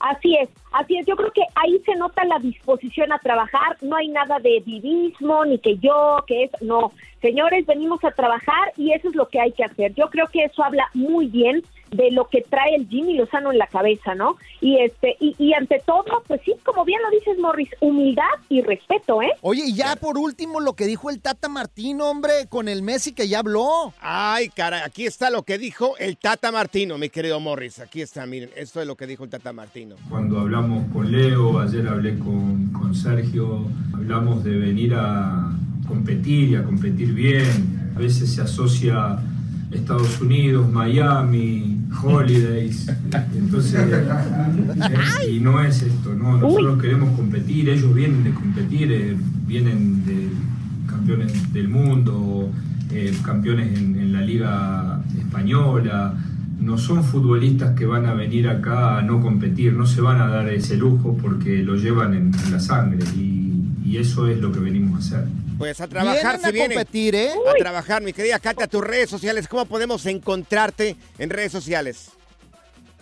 Así 0.00 0.34
es, 0.34 0.48
así 0.72 0.98
es. 0.98 1.06
Yo 1.06 1.14
creo 1.14 1.30
que 1.30 1.42
ahí 1.54 1.80
se 1.86 1.94
nota 1.94 2.24
la 2.24 2.40
disposición 2.40 3.12
a 3.12 3.18
trabajar. 3.18 3.76
No 3.82 3.94
hay 3.96 4.08
nada 4.08 4.40
de 4.40 4.60
divismo, 4.66 5.44
ni 5.44 5.58
que 5.58 5.76
yo, 5.76 6.24
que 6.26 6.44
es. 6.44 6.50
No, 6.60 6.92
señores, 7.20 7.66
venimos 7.66 8.02
a 8.02 8.10
trabajar 8.10 8.72
y 8.76 8.92
eso 8.92 9.10
es 9.10 9.14
lo 9.14 9.28
que 9.28 9.40
hay 9.40 9.52
que 9.52 9.62
hacer. 9.62 9.94
Yo 9.94 10.10
creo 10.10 10.26
que 10.26 10.44
eso 10.44 10.64
habla 10.64 10.88
muy 10.94 11.26
bien 11.26 11.62
de 11.92 12.10
lo 12.10 12.28
que 12.28 12.42
trae 12.42 12.74
el 12.74 12.88
Jimmy 12.88 13.14
Lozano 13.14 13.52
en 13.52 13.58
la 13.58 13.66
cabeza, 13.66 14.14
¿no? 14.14 14.36
Y 14.60 14.78
este 14.78 15.16
y, 15.20 15.34
y 15.38 15.52
ante 15.54 15.80
todo, 15.84 16.22
pues 16.26 16.40
sí, 16.44 16.54
como 16.64 16.84
bien 16.84 17.00
lo 17.02 17.10
dices, 17.10 17.38
Morris, 17.38 17.68
humildad 17.80 18.22
y 18.48 18.62
respeto, 18.62 19.22
¿eh? 19.22 19.32
Oye, 19.42 19.62
y 19.66 19.74
ya 19.74 19.96
por 19.96 20.18
último 20.18 20.60
lo 20.60 20.74
que 20.74 20.86
dijo 20.86 21.10
el 21.10 21.20
Tata 21.20 21.48
Martín, 21.48 22.00
hombre, 22.00 22.32
con 22.48 22.68
el 22.68 22.82
Messi 22.82 23.12
que 23.12 23.28
ya 23.28 23.40
habló. 23.40 23.92
Ay, 24.00 24.48
cara, 24.48 24.84
aquí 24.84 25.06
está 25.06 25.30
lo 25.30 25.42
que 25.42 25.58
dijo 25.58 25.96
el 25.98 26.16
Tata 26.16 26.50
Martino, 26.50 26.98
mi 26.98 27.10
querido 27.10 27.38
Morris. 27.40 27.78
Aquí 27.78 28.00
está, 28.00 28.26
miren, 28.26 28.50
esto 28.56 28.80
es 28.80 28.86
lo 28.86 28.96
que 28.96 29.06
dijo 29.06 29.24
el 29.24 29.30
Tata 29.30 29.52
Martino. 29.52 29.96
Cuando 30.08 30.40
hablamos 30.40 30.90
con 30.92 31.12
Leo, 31.12 31.60
ayer 31.60 31.86
hablé 31.86 32.18
con, 32.18 32.72
con 32.72 32.94
Sergio, 32.94 33.66
hablamos 33.92 34.42
de 34.44 34.56
venir 34.56 34.94
a 34.94 35.52
competir 35.86 36.50
y 36.50 36.56
a 36.56 36.64
competir 36.64 37.12
bien. 37.12 37.92
A 37.94 37.98
veces 37.98 38.34
se 38.34 38.40
asocia 38.40 39.18
Estados 39.70 40.20
Unidos, 40.20 40.68
Miami, 40.68 41.78
Holidays. 42.02 42.90
Entonces, 43.36 43.80
y 45.28 45.40
no 45.40 45.62
es 45.62 45.82
esto, 45.82 46.14
¿no? 46.14 46.38
Nosotros 46.38 46.80
queremos 46.80 47.16
competir, 47.16 47.68
ellos 47.68 47.94
vienen 47.94 48.24
de 48.24 48.30
competir, 48.32 48.92
eh, 48.92 49.16
vienen 49.46 50.04
de 50.04 50.28
campeones 50.86 51.52
del 51.52 51.68
mundo, 51.68 52.50
eh, 52.90 53.12
campeones 53.24 53.78
en, 53.78 53.98
en 53.98 54.12
la 54.12 54.22
Liga 54.22 55.02
Española. 55.18 56.14
No 56.60 56.78
son 56.78 57.02
futbolistas 57.02 57.74
que 57.76 57.86
van 57.86 58.06
a 58.06 58.14
venir 58.14 58.48
acá 58.48 58.98
a 58.98 59.02
no 59.02 59.20
competir, 59.20 59.72
no 59.72 59.84
se 59.84 60.00
van 60.00 60.20
a 60.20 60.28
dar 60.28 60.48
ese 60.48 60.76
lujo 60.76 61.18
porque 61.20 61.62
lo 61.62 61.74
llevan 61.74 62.14
en, 62.14 62.30
en 62.32 62.52
la 62.52 62.60
sangre 62.60 63.00
y, 63.16 63.31
y 63.92 63.98
eso 63.98 64.26
es 64.26 64.38
lo 64.38 64.50
que 64.50 64.58
venimos 64.58 65.12
a 65.12 65.18
hacer. 65.18 65.28
Pues 65.58 65.78
a 65.82 65.86
trabajar 65.86 66.40
Vienen 66.40 66.40
se 66.40 66.62
a 66.62 66.76
competir, 66.76 67.14
¿eh? 67.14 67.30
A 67.30 67.52
trabajar, 67.58 68.00
mi 68.00 68.14
querida 68.14 68.38
Katia, 68.38 68.66
tus 68.66 68.80
redes 68.80 69.10
sociales. 69.10 69.46
¿Cómo 69.46 69.66
podemos 69.66 70.06
encontrarte 70.06 70.96
en 71.18 71.28
redes 71.28 71.52
sociales? 71.52 72.08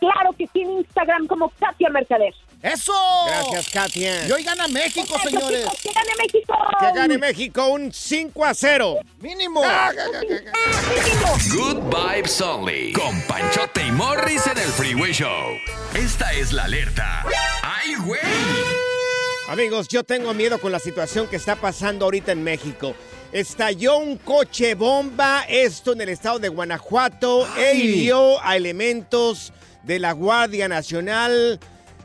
Claro 0.00 0.32
que 0.36 0.48
sí, 0.52 0.62
en 0.62 0.78
Instagram 0.78 1.28
como 1.28 1.48
Katia 1.60 1.90
Mercader. 1.90 2.34
¡Eso! 2.60 2.92
Gracias, 3.24 3.70
Katia. 3.70 4.26
Y 4.26 4.32
hoy 4.32 4.42
gana 4.42 4.66
México, 4.66 5.16
señores. 5.22 5.60
chicos, 5.60 5.80
¡Que 5.80 5.92
gane 5.92 6.10
México! 6.18 6.54
Que 6.80 6.98
gane 6.98 7.18
México 7.18 7.66
un 7.68 7.92
5 7.92 8.44
a 8.44 8.52
0. 8.52 8.96
Mínimo. 9.20 9.62
Good 11.52 11.82
Vibes 11.84 12.40
Only. 12.40 12.92
Con 12.94 13.20
Panchote 13.28 13.86
y 13.86 13.92
Morris 13.92 14.44
en 14.48 14.58
el 14.58 14.68
Freeway 14.70 15.12
Show. 15.12 15.56
Esta 15.94 16.32
es 16.32 16.52
la 16.52 16.64
alerta. 16.64 17.24
¡Ay, 17.62 17.94
güey! 17.94 18.89
Amigos, 19.50 19.88
yo 19.88 20.04
tengo 20.04 20.32
miedo 20.32 20.60
con 20.60 20.70
la 20.70 20.78
situación 20.78 21.26
que 21.26 21.34
está 21.34 21.56
pasando 21.56 22.04
ahorita 22.04 22.30
en 22.30 22.44
México. 22.44 22.94
Estalló 23.32 23.98
un 23.98 24.16
coche 24.16 24.76
bomba, 24.76 25.42
esto 25.48 25.92
en 25.92 26.02
el 26.02 26.08
estado 26.10 26.38
de 26.38 26.48
Guanajuato, 26.48 27.48
e 27.58 27.74
hirió 27.74 28.40
a 28.44 28.56
elementos 28.56 29.52
de 29.82 29.98
la 29.98 30.12
Guardia 30.12 30.68
Nacional. 30.68 31.58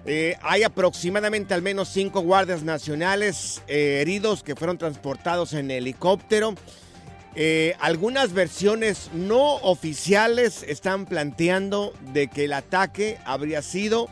Eh, 0.08 0.36
hay 0.42 0.64
aproximadamente 0.64 1.54
al 1.54 1.62
menos 1.62 1.90
cinco 1.90 2.22
guardias 2.22 2.64
nacionales 2.64 3.62
eh, 3.68 4.00
heridos 4.02 4.42
que 4.42 4.56
fueron 4.56 4.80
transportados 4.80 5.54
en 5.54 5.70
helicóptero. 5.70 6.56
Eh, 7.36 7.76
algunas 7.80 8.34
versiones 8.34 9.12
no 9.14 9.58
oficiales 9.58 10.64
están 10.68 11.06
planteando 11.06 11.94
de 12.12 12.28
que 12.28 12.46
el 12.46 12.54
ataque 12.54 13.20
habría 13.24 13.62
sido 13.62 14.10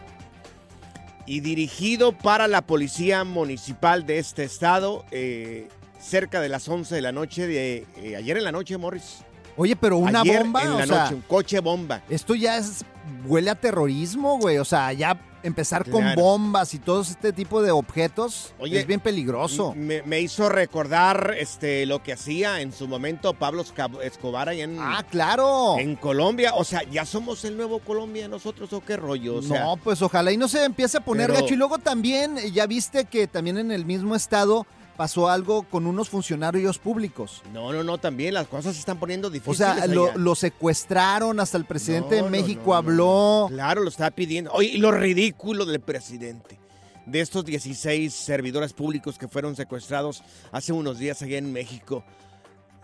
y 1.26 1.40
dirigido 1.40 2.12
para 2.12 2.48
la 2.48 2.62
policía 2.62 3.24
municipal 3.24 4.06
de 4.06 4.20
este 4.20 4.44
estado 4.44 5.06
eh, 5.12 5.68
cerca 6.00 6.42
de 6.42 6.50
las 6.50 6.68
11 6.68 6.94
de 6.96 7.02
la 7.02 7.12
noche 7.12 7.48
de 7.48 7.86
eh, 7.98 8.16
ayer 8.16 8.38
en 8.38 8.44
la 8.44 8.52
noche, 8.52 8.78
Morris. 8.78 9.20
Oye, 9.56 9.76
pero 9.76 9.98
una 9.98 10.22
ayer 10.22 10.42
bomba, 10.44 10.64
en 10.64 10.70
o 10.70 10.80
la 10.80 10.88
sea, 10.88 11.04
noche, 11.04 11.16
un 11.16 11.22
coche 11.22 11.60
bomba. 11.60 12.02
esto 12.10 12.34
ya 12.36 12.58
es 12.58 12.84
huele 13.26 13.52
a 13.52 13.56
terrorismo, 13.56 14.40
güey. 14.40 14.58
O 14.58 14.66
sea, 14.66 14.92
ya 14.94 15.18
empezar 15.44 15.90
con 15.90 16.16
bombas 16.16 16.74
y 16.74 16.80
todo 16.80 17.02
este 17.02 17.34
tipo 17.34 17.62
de 17.62 17.72
objetos 17.72 18.54
Oye, 18.60 18.80
es 18.80 18.88
bien 18.88 19.00
peligroso. 19.00 19.74
Me, 19.76 20.02
me 20.04 20.20
hizo 20.22 20.50
recordar 20.50 21.36
este, 21.38 21.86
lo 21.86 22.02
que 22.02 22.14
hacía 22.14 22.62
en 22.62 22.72
su 22.72 22.88
momento 22.88 23.34
Pablo 23.34 23.64
Escobar 24.02 24.50
allá 24.50 24.64
en, 24.64 24.78
Ah, 24.80 25.04
claro. 25.10 25.78
en 25.80 25.96
Colombia. 25.96 26.54
O 26.56 26.64
sea, 26.64 26.84
¿ya 26.90 27.06
somos 27.06 27.44
el 27.46 27.58
nuevo 27.58 27.80
Colombia 27.80 28.28
nosotros 28.28 28.72
o 28.74 28.82
qué 28.82 28.98
rollo? 28.98 29.36
O 29.36 29.42
sea, 29.42 29.64
no, 29.66 29.78
pues 29.78 30.02
ojalá 30.02 30.32
y 30.32 30.38
no 30.38 30.48
se 30.48 30.64
empiece 30.64 30.98
a 30.98 31.02
poner 31.02 31.28
Pero- 31.28 31.42
gacho. 31.42 31.54
Y 31.54 31.58
luego 31.58 31.78
también, 31.80 32.38
eh, 32.38 32.52
ya 32.52 32.66
viste 32.66 33.06
que 33.06 33.28
también 33.28 33.58
en 33.58 33.72
el 33.72 33.86
mismo 33.86 34.16
estado 34.16 34.66
pasó 34.98 35.30
algo 35.30 35.64
con 35.64 35.88
unos 35.88 36.10
funcionarios 36.10 36.78
públicos. 36.78 37.42
no, 37.52 37.72
no, 37.74 37.84
no, 37.84 37.98
también 37.98 38.34
las 38.34 38.48
cosas 38.48 38.74
se 38.74 38.80
están 38.80 39.00
poniendo 39.00 39.28
O 39.30 39.32
difíciles. 39.32 39.58
sea, 39.58 39.88
lo, 39.88 40.36
secuestraron, 40.36 41.40
hasta 41.40 41.58
el 41.58 41.66
presidente 41.66 42.20
No, 42.20 42.26
de 42.26 42.30
México 42.30 42.64
no, 42.68 42.74
habló. 42.76 43.46
Claro, 43.50 43.82
lo 43.82 43.90
está 43.90 44.12
pidiendo. 44.12 44.52
Oye, 44.52 44.70
y 44.70 44.78
lo 44.78 44.92
ridículo 44.92 45.66
del 45.66 45.80
presidente. 45.80 46.60
De 47.06 47.20
estos 47.20 47.44
16 47.44 48.14
servidores 48.14 48.72
públicos 48.74 49.18
que 49.18 49.28
fueron 49.28 49.56
secuestrados 49.58 50.24
hace 50.52 50.72
unos 50.72 51.00
días 51.00 51.22
allá 51.22 51.38
en 51.38 51.52
México. 51.52 52.04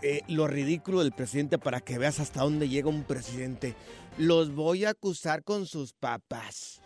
Eh, 0.02 0.22
lo 0.28 0.46
ridículo 0.46 1.00
del 1.00 1.12
presidente 1.12 1.58
para 1.58 1.80
que 1.80 1.98
veas 1.98 2.20
hasta 2.20 2.42
dónde 2.42 2.68
llega 2.68 2.88
un 2.88 3.04
presidente. 3.04 3.74
Los 4.18 4.54
voy 4.54 4.84
a 4.84 4.90
acusar 4.90 5.42
con 5.42 5.66
sus 5.66 5.92
papás. 5.92 6.80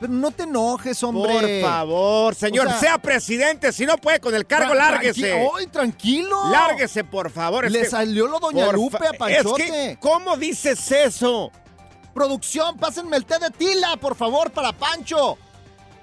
Pero 0.00 0.12
no 0.12 0.30
te 0.32 0.42
enojes, 0.42 1.02
hombre. 1.02 1.60
Por 1.62 1.70
favor, 1.70 2.34
señor, 2.34 2.66
O 2.66 2.70
sea- 2.70 2.78
sea 2.80 2.98
presidente. 2.98 3.72
Si 3.72 3.86
no 3.86 3.96
puede 3.96 4.20
con 4.20 4.34
el 4.34 4.46
cargo, 4.46 4.74
lárguese. 4.74 5.34
tranqui- 5.34 5.50
¡Ay, 5.58 5.66
tranquilo! 5.68 6.48
Lárguese, 6.50 7.04
por 7.04 7.30
favor. 7.30 7.64
Es 7.64 7.72
Le 7.72 7.80
que- 7.82 7.86
salió 7.90 8.26
lo 8.26 8.40
Doña 8.40 8.70
Lupe 8.72 9.06
a 9.06 9.12
Panchote. 9.12 9.62
Es 9.64 9.70
que, 9.70 9.98
¿cómo 10.00 10.36
dices 10.36 10.90
eso? 10.90 11.50
Producción, 12.12 12.76
pásenme 12.76 13.16
el 13.16 13.24
té 13.24 13.38
de 13.38 13.50
tila, 13.50 13.96
por 13.96 14.14
favor, 14.14 14.50
para 14.50 14.72
Pancho. 14.72 15.38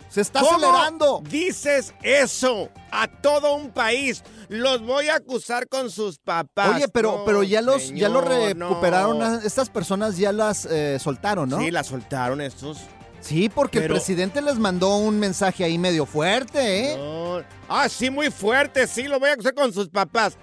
Se 0.09 0.19
está 0.19 0.41
¿Cómo 0.41 0.57
acelerando. 0.57 1.21
Dices 1.29 1.93
eso 2.03 2.67
a 2.91 3.07
todo 3.07 3.55
un 3.55 3.69
país. 3.71 4.23
Los 4.49 4.81
voy 4.85 5.07
a 5.07 5.15
acusar 5.15 5.69
con 5.69 5.89
sus 5.89 6.19
papás. 6.19 6.75
Oye, 6.75 6.89
pero, 6.89 7.19
No, 7.19 7.25
pero 7.25 7.43
ya 7.43 7.61
los, 7.61 7.93
ya 7.93 8.09
lo 8.09 8.19
recuperaron. 8.19 9.19
no. 9.19 9.35
Estas 9.39 9.69
personas 9.69 10.17
ya 10.17 10.33
las 10.33 10.65
eh, 10.65 10.97
soltaron, 10.99 11.47
¿no? 11.49 11.59
Sí, 11.59 11.71
la 11.71 11.85
soltaron 11.85 12.41
estos. 12.41 12.79
Sí, 13.21 13.49
porque 13.49 13.79
Pero- 13.79 13.93
el 13.93 13.99
presidente 13.99 14.41
les 14.41 14.57
mandó 14.59 14.95
un 14.97 15.19
mensaje 15.19 15.63
ahí 15.63 15.77
medio 15.77 16.05
fuerte, 16.05 16.91
¿eh? 16.93 16.97
No. 16.97 17.41
Ah, 17.69 17.87
sí, 17.87 18.09
muy 18.09 18.29
fuerte. 18.31 18.87
Sí, 18.87 19.03
lo 19.03 19.19
voy 19.19 19.29
a 19.29 19.33
acusar 19.33 19.53
con 19.53 19.71
sus 19.71 19.87
papás. 19.89 20.33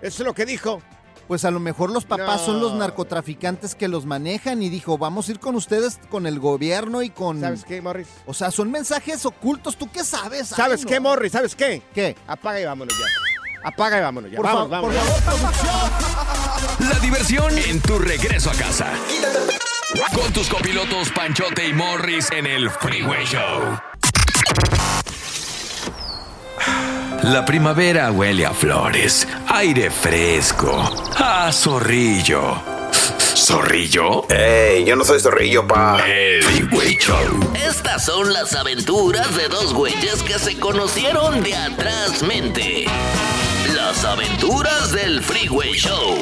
Eso 0.00 0.22
es 0.22 0.26
lo 0.26 0.34
que 0.34 0.44
dijo. 0.46 0.80
Pues 1.28 1.44
a 1.46 1.50
lo 1.50 1.60
mejor 1.60 1.90
los 1.90 2.04
papás 2.04 2.40
No. 2.40 2.46
son 2.46 2.60
los 2.60 2.74
narcotraficantes 2.74 3.74
que 3.74 3.88
los 3.88 4.04
manejan 4.04 4.62
y 4.62 4.68
dijo, 4.68 4.98
vamos 4.98 5.28
a 5.28 5.30
ir 5.32 5.40
con 5.40 5.54
ustedes, 5.54 5.98
con 6.10 6.26
el 6.26 6.38
gobierno 6.40 7.00
y 7.02 7.08
con... 7.10 7.40
¿Sabes 7.40 7.64
qué, 7.64 7.80
Morris? 7.80 8.08
O 8.26 8.34
sea, 8.34 8.50
son 8.50 8.70
mensajes 8.70 9.24
ocultos. 9.24 9.76
¿Tú 9.76 9.88
qué 9.90 10.04
sabes? 10.04 10.48
¿Sabes 10.48 10.80
Ay, 10.80 10.86
qué, 10.86 10.94
no. 10.96 11.02
Morris? 11.02 11.32
¿Sabes 11.32 11.54
qué? 11.56 11.80
¿Qué? 11.94 12.16
Apaga 12.26 12.60
y 12.60 12.64
vámonos 12.66 12.94
ya. 12.98 13.06
Apaga 13.68 13.98
y 13.98 14.02
vámonos 14.02 14.30
ya. 14.30 14.36
Por, 14.36 14.46
vamos, 14.46 14.62
fa- 14.68 14.80
vamos. 14.80 14.94
por 14.94 15.02
favor, 15.22 15.40
producción. 15.40 16.88
La 16.90 16.98
diversión 16.98 17.56
en 17.58 17.80
tu 17.80 17.98
regreso 17.98 18.50
a 18.50 18.54
casa. 18.54 18.92
Con 20.14 20.32
tus 20.32 20.48
copilotos 20.48 21.10
Panchote 21.10 21.68
y 21.68 21.74
Morris 21.74 22.30
en 22.30 22.46
el 22.46 22.70
Freeway 22.70 23.26
Show. 23.26 23.78
La 27.22 27.44
primavera 27.44 28.10
huele 28.10 28.46
a 28.46 28.54
flores, 28.54 29.28
aire 29.48 29.90
fresco, 29.90 30.90
a 31.16 31.52
zorrillo. 31.52 32.56
¿Zorrillo? 33.36 34.26
¡Ey! 34.30 34.84
Yo 34.84 34.96
no 34.96 35.04
soy 35.04 35.20
zorrillo, 35.20 35.66
pa. 35.66 35.98
El 36.06 36.42
Freeway 36.42 36.96
Show. 36.96 37.52
Estas 37.54 38.06
son 38.06 38.32
las 38.32 38.54
aventuras 38.54 39.36
de 39.36 39.48
dos 39.48 39.74
güeyes 39.74 40.22
que 40.22 40.38
se 40.38 40.58
conocieron 40.58 41.42
de 41.42 41.54
atrás 41.54 42.22
mente. 42.22 42.86
Las 43.74 44.04
aventuras 44.04 44.92
del 44.92 45.22
Freeway 45.22 45.74
Show. 45.74 46.16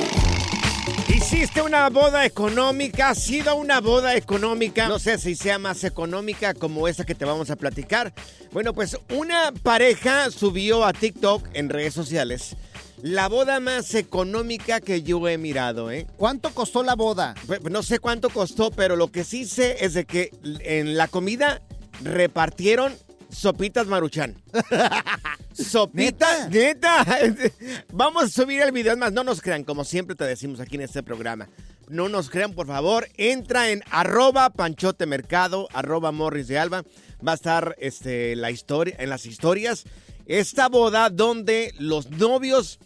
Hiciste 1.13 1.61
una 1.61 1.89
boda 1.91 2.25
económica, 2.25 3.11
ha 3.11 3.15
sido 3.17 3.57
una 3.57 3.81
boda 3.81 4.15
económica, 4.15 4.87
no 4.87 5.01
sé 5.01 5.19
si 5.19 5.35
sea 5.35 5.59
más 5.59 5.83
económica 5.83 6.55
como 6.55 6.87
esa 6.87 7.05
que 7.05 7.17
te 7.17 7.25
vamos 7.25 7.51
a 7.51 7.57
platicar. 7.57 8.13
Bueno, 8.53 8.73
pues 8.73 8.97
una 9.13 9.53
pareja 9.63 10.31
subió 10.31 10.85
a 10.85 10.93
TikTok 10.93 11.49
en 11.55 11.69
redes 11.69 11.95
sociales 11.95 12.57
la 13.03 13.29
boda 13.29 13.61
más 13.61 13.95
económica 13.95 14.81
que 14.81 15.03
yo 15.03 15.27
he 15.27 15.39
mirado, 15.39 15.91
¿eh? 15.91 16.07
¿Cuánto 16.17 16.51
costó 16.51 16.83
la 16.83 16.95
boda? 16.95 17.35
No 17.71 17.83
sé 17.83 17.99
cuánto 17.99 18.31
costó, 18.31 18.71
pero 18.71 18.97
lo 18.97 19.11
que 19.11 19.25
sí 19.25 19.47
sé 19.47 19.85
es 19.85 19.95
de 19.95 20.05
que 20.05 20.31
en 20.43 20.97
la 20.97 21.09
comida 21.09 21.63
repartieron 22.03 22.95
sopitas 23.31 23.87
maruchan. 23.87 24.37
Sopitas, 25.65 26.51
neta. 26.51 27.05
Vamos 27.93 28.25
a 28.25 28.29
subir 28.29 28.63
el 28.63 28.73
video, 28.73 28.97
más, 28.97 29.13
no 29.13 29.25
nos 29.25 29.41
crean, 29.41 29.65
como 29.65 29.85
siempre 29.85 30.17
te 30.17 30.25
decimos 30.25 30.61
aquí 30.61 30.77
en 30.77 30.83
este 30.83 31.03
programa. 31.03 31.49
No 31.89 32.09
nos 32.09 32.31
crean, 32.31 32.53
por 32.53 32.67
favor. 32.67 33.09
Entra 33.17 33.71
en 33.71 33.83
arroba 33.91 34.51
panchote 34.51 35.07
mercado, 35.07 35.69
arroba 35.73 36.13
morris 36.13 36.49
de 36.49 36.59
alba. 36.59 36.85
Va 37.27 37.33
a 37.33 37.35
estar 37.35 37.77
este, 37.79 38.37
la 38.37 38.51
historia, 38.51 38.95
en 38.99 39.11
las 39.11 39.27
historias. 39.27 39.85
Esta 40.27 40.69
boda 40.69 41.11
donde 41.11 41.75
los 41.79 42.11
novios 42.11 42.79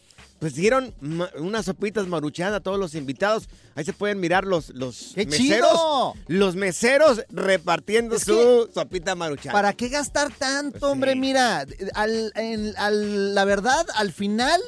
pues 0.44 0.54
dieron 0.57 0.92
unas 1.38 1.64
sopitas 1.64 2.07
maruchadas 2.07 2.57
a 2.57 2.61
todos 2.61 2.78
los 2.78 2.94
invitados. 2.94 3.48
Ahí 3.76 3.83
se 3.87 3.94
pueden 3.94 4.20
mirar 4.20 4.44
los, 4.44 4.68
los 4.74 5.12
¡Qué 5.14 5.24
meseros. 5.24 5.70
chido! 5.70 6.14
Los 6.28 6.54
meseros 6.54 7.22
repartiendo 7.30 8.16
Es 8.16 8.24
su 8.24 8.68
sopita 8.74 9.14
maruchada. 9.14 9.54
¿Para 9.54 9.72
qué 9.72 9.88
gastar 9.88 10.30
tanto, 10.35 10.72
Pues 10.80 10.83
sí. 10.83 10.92
hombre? 10.92 11.16
Mira, 11.16 11.64
al- 11.94 12.30
en- 12.35 12.74
al- 12.76 13.35
la 13.35 13.46
verdad, 13.46 13.87
al 13.94 14.12
final, 14.12 14.61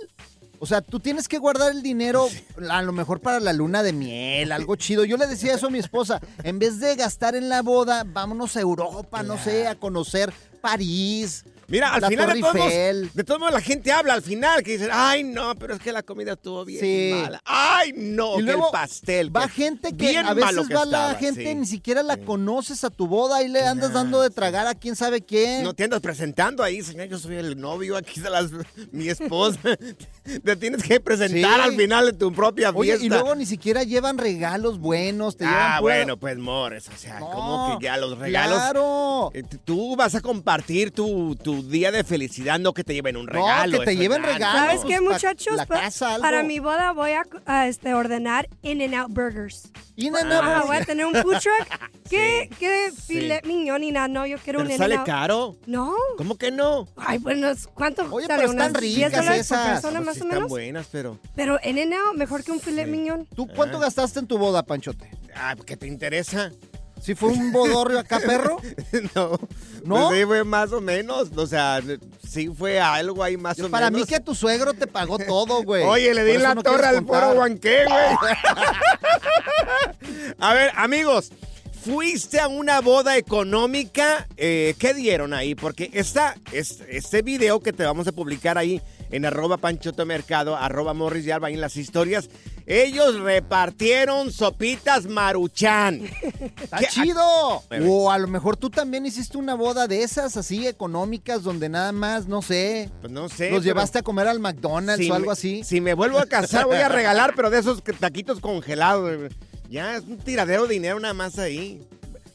o 0.60 0.64
sea, 0.64 0.80
tú 0.80 0.98
tienes 0.98 1.28
que 1.28 1.36
guardar 1.36 1.72
el 1.72 1.82
dinero 1.82 2.26
a 2.70 2.80
lo 2.80 2.92
mejor 2.94 3.20
para 3.20 3.38
la 3.38 3.52
luna 3.52 3.82
de 3.82 3.92
miel, 3.92 4.52
algo 4.52 4.76
chido. 4.76 5.04
Yo 5.04 5.18
le 5.18 5.26
decía 5.26 5.52
eso 5.56 5.66
a 5.66 5.70
mi 5.70 5.78
esposa, 5.78 6.22
en 6.42 6.58
vez 6.58 6.80
de 6.80 6.96
gastar 6.96 7.36
en 7.36 7.50
la 7.50 7.60
boda, 7.60 8.04
vámonos 8.06 8.56
a 8.56 8.62
Europa, 8.62 9.22
no 9.22 9.36
sé, 9.36 9.66
a 9.66 9.74
conocer 9.74 10.32
París. 10.62 11.44
Mira, 11.68 11.92
al 11.94 12.00
la 12.00 12.08
final 12.08 12.32
de 12.32 12.40
todos, 12.40 12.54
modos- 12.54 13.14
de 13.14 13.24
todos 13.24 13.40
modos 13.40 13.54
la 13.54 13.60
gente 13.60 13.90
habla 13.92 14.14
al 14.14 14.22
final 14.22 14.62
que 14.62 14.72
dicen, 14.72 14.88
ay 14.92 15.24
no, 15.24 15.54
pero 15.56 15.74
es 15.74 15.80
que 15.80 15.92
la 15.92 16.02
comida 16.02 16.32
estuvo 16.34 16.64
bien 16.64 16.80
Sí. 16.80 17.10
mala. 17.22 17.40
Ay 17.44 17.92
no, 17.96 18.34
Y 18.34 18.36
que 18.38 18.42
luego 18.44 18.66
el 18.66 18.72
pastel. 18.72 19.34
Va 19.36 19.42
que 19.46 19.52
gente 19.52 19.96
que 19.96 20.16
a 20.18 20.32
veces 20.34 20.68
que 20.68 20.74
va 20.74 20.84
la 20.84 21.14
gente, 21.14 21.42
sí. 21.44 21.54
ni 21.54 21.66
siquiera 21.66 22.02
la 22.02 22.16
conoces 22.18 22.84
a 22.84 22.90
tu 22.90 23.06
boda 23.08 23.42
y 23.42 23.48
le 23.48 23.62
andas 23.66 23.92
dando 23.92 24.20
de 24.22 24.30
tragar 24.30 24.66
a 24.66 24.74
quién 24.74 24.94
sabe 24.96 25.22
quién. 25.22 25.62
No 25.64 25.74
te 25.74 25.84
andas 25.84 26.00
presentando 26.00 26.62
ahí, 26.62 26.82
señor, 26.82 27.06
yo 27.08 27.18
soy 27.18 27.36
el 27.36 27.60
novio, 27.60 27.96
aquí 27.96 28.12
está 28.16 28.30
las- 28.30 28.50
mi 28.92 29.08
esposa. 29.08 29.58
te 30.44 30.56
tienes 30.56 30.82
que 30.82 31.00
presentar 31.00 31.60
al 31.60 31.74
final 31.76 32.06
de 32.06 32.12
tu 32.12 32.32
propia 32.32 32.70
Oye, 32.70 32.90
fiesta. 32.96 33.06
y 33.06 33.08
luego 33.08 33.34
ni 33.34 33.46
siquiera 33.46 33.82
llevan 33.84 34.18
regalos 34.18 34.78
buenos, 34.78 35.36
te 35.36 35.44
llevan 35.44 35.58
Ah, 35.60 35.76
pura- 35.80 35.96
bueno, 35.96 36.16
pues 36.16 36.36
Mores, 36.38 36.88
o 36.88 36.96
sea, 36.96 37.18
No, 37.20 37.30
como 37.30 37.78
que 37.78 37.84
ya 37.86 37.96
los 37.96 38.18
regalos. 38.18 38.58
Claro. 38.58 39.30
Eh, 39.34 39.42
Tú 39.64 39.96
vas 39.96 40.14
a 40.14 40.20
compartir 40.20 40.90
tu, 40.92 41.34
tu 41.36 41.55
día 41.62 41.90
de 41.92 42.04
felicidad, 42.04 42.58
no 42.58 42.72
que 42.74 42.84
te 42.84 42.94
lleven 42.94 43.16
un 43.16 43.26
No, 43.26 43.32
regalo. 43.32 43.78
que 43.80 43.84
te 43.86 43.96
lleven 43.96 44.22
regalos. 44.22 44.80
¿Sabes 44.80 44.84
qué, 44.84 45.00
muchachos? 45.00 45.56
Pa- 45.66 45.80
casa. 45.80 46.18
Para 46.20 46.42
mi 46.42 46.58
boda 46.58 46.92
voy 46.92 47.12
a, 47.12 47.24
a, 47.46 47.66
este, 47.68 47.94
ordenar 47.94 48.48
In-N-Out 48.62 49.10
Burgers. 49.12 49.70
In-N-Out 49.96 50.44
Burgers. 50.44 50.66
voy 50.66 50.76
a 50.76 50.84
tener 50.84 51.06
un 51.06 51.14
food 51.14 51.38
truck. 51.40 51.90
¿Qué, 52.10 52.48
qué 52.60 52.92
filet 53.06 53.44
mignon 53.44 53.82
y 53.82 53.90
nada? 53.92 54.08
No, 54.08 54.26
yo 54.26 54.38
quiero 54.38 54.60
Pero 54.60 54.70
un 54.70 54.76
sale 54.78 54.94
In-N-Out. 54.94 55.06
caro. 55.06 55.56
No. 55.66 55.92
¿Cómo 56.16 56.36
que 56.36 56.50
no? 56.50 56.86
Ay, 56.96 57.18
bueno, 57.18 57.48
¿cuánto 57.74 58.02
Oye, 58.12 58.26
sale? 58.26 58.38
pero 58.42 58.52
están 58.52 58.70
¿Unas 58.70 58.80
10 58.82 58.94
ricas 58.96 59.12
dólares 59.12 59.48
por 59.48 59.56
esas. 59.58 59.70
persona 59.72 59.98
Pues 59.98 60.06
más 60.06 60.14
sí 60.14 60.20
o 60.20 60.24
están 60.24 60.36
menos? 60.38 60.48
buenas, 60.50 60.86
pero... 60.92 61.18
Pero 61.34 61.58
In-N-Out 61.64 62.16
mejor 62.16 62.44
que 62.44 62.52
un 62.52 62.60
filet 62.60 62.86
mignon. 62.86 63.26
¿Tú 63.34 63.46
cuánto 63.48 63.78
gastaste 63.78 64.20
en 64.20 64.26
tu 64.26 64.38
boda, 64.38 64.62
Panchote? 64.64 65.10
Ah, 65.34 65.54
¿qué 65.66 65.76
te 65.76 65.86
interesa? 65.86 66.52
¿Si 67.00 67.14
fue 67.14 67.28
un 67.30 67.52
bodorrio 67.52 68.00
acá, 68.00 68.18
perro? 68.18 68.56
no. 69.14 69.38
¿No? 69.84 70.08
Pues 70.08 70.18
sí, 70.18 70.24
fue 70.26 70.44
más 70.44 70.72
o 70.72 70.80
menos. 70.80 71.28
O 71.36 71.46
sea, 71.46 71.80
sí 72.28 72.48
fue 72.48 72.80
algo 72.80 73.22
ahí 73.22 73.36
más 73.36 73.60
o 73.60 73.70
Para 73.70 73.90
menos. 73.90 74.08
mí 74.08 74.12
que 74.12 74.20
tu 74.20 74.34
suegro 74.34 74.74
te 74.74 74.86
pagó 74.86 75.18
todo, 75.18 75.62
güey. 75.62 75.84
Oye, 75.86 76.12
le 76.14 76.24
di 76.24 76.38
la 76.38 76.54
no 76.54 76.62
torre 76.62 76.86
al 76.86 77.06
foro. 77.06 77.32
Huanqué, 77.32 77.84
güey. 77.86 78.34
a 80.40 80.54
ver, 80.54 80.72
amigos, 80.76 81.30
¿fuiste 81.86 82.40
a 82.40 82.48
una 82.48 82.80
boda 82.80 83.16
económica? 83.16 84.26
Eh, 84.36 84.74
¿Qué 84.78 84.92
dieron 84.92 85.32
ahí? 85.32 85.54
Porque 85.54 85.90
esta, 85.94 86.34
es- 86.52 86.82
este 86.88 87.22
video 87.22 87.60
que 87.60 87.72
te 87.72 87.84
vamos 87.84 88.08
a 88.08 88.12
publicar 88.12 88.58
ahí 88.58 88.82
en 89.10 89.24
arroba 89.24 89.56
panchoto 89.56 90.04
mercado, 90.04 90.56
arroba 90.56 90.92
morris 90.92 91.24
y 91.26 91.30
alba, 91.30 91.46
ahí 91.46 91.54
en 91.54 91.60
las 91.60 91.76
historias, 91.76 92.28
ellos 92.66 93.20
repartieron 93.20 94.32
sopitas 94.32 95.06
maruchan. 95.06 96.00
¡Está 96.60 96.78
¿Qué- 96.78 96.86
chido! 96.88 97.62
Bueno. 97.68 97.86
O 97.88 98.10
a 98.10 98.18
lo 98.18 98.26
mejor 98.26 98.56
tú 98.56 98.68
también 98.68 99.06
hiciste 99.06 99.38
una 99.38 99.54
boda 99.54 99.86
de 99.86 100.02
esas 100.02 100.36
así 100.36 100.66
económicas 100.66 101.44
donde 101.44 101.68
nada 101.68 101.92
más, 101.92 102.26
no 102.26 102.42
sé, 102.42 102.90
Pues 103.00 103.12
no 103.12 103.28
sé. 103.28 103.50
los 103.52 103.62
llevaste 103.62 104.00
a 104.00 104.02
comer 104.02 104.26
al 104.26 104.40
McDonald's 104.40 105.04
Si 105.04 105.10
o 105.10 105.14
algo 105.14 105.26
me- 105.26 105.32
así. 105.32 105.62
Si 105.62 105.80
me 105.80 105.94
vuelvo 105.94 106.18
a 106.18 106.26
casar, 106.26 106.64
voy 106.66 106.78
a 106.78 106.88
regalar, 106.88 107.34
pero 107.36 107.48
de 107.50 107.60
esos 107.60 107.80
taquitos 108.00 108.40
congelados. 108.40 109.30
Ya 109.68 109.96
es 109.96 110.04
un 110.04 110.18
tiradero 110.18 110.66
de 110.66 110.74
dinero 110.74 111.00
nada 111.00 111.14
más 111.14 111.38
ahí. 111.38 111.82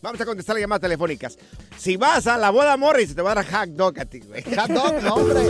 Vamos 0.02 0.20
a 0.20 0.26
contestar 0.26 0.56
las 0.56 0.62
llamadas 0.62 0.82
telefónicas. 0.82 1.38
Si 1.78 1.96
vas 1.96 2.26
a 2.28 2.38
la 2.38 2.50
boda 2.50 2.76
Morris, 2.78 3.16
te 3.16 3.22
va 3.22 3.34
a 3.34 3.36
dar 3.36 3.46
hot 3.46 3.70
dog 3.70 4.00
a 4.00 4.06
ti, 4.06 4.20
güey. 4.20 4.42
Hot 4.44 4.70
dog, 4.70 5.04
no, 5.04 5.14
hombre. 5.16 5.42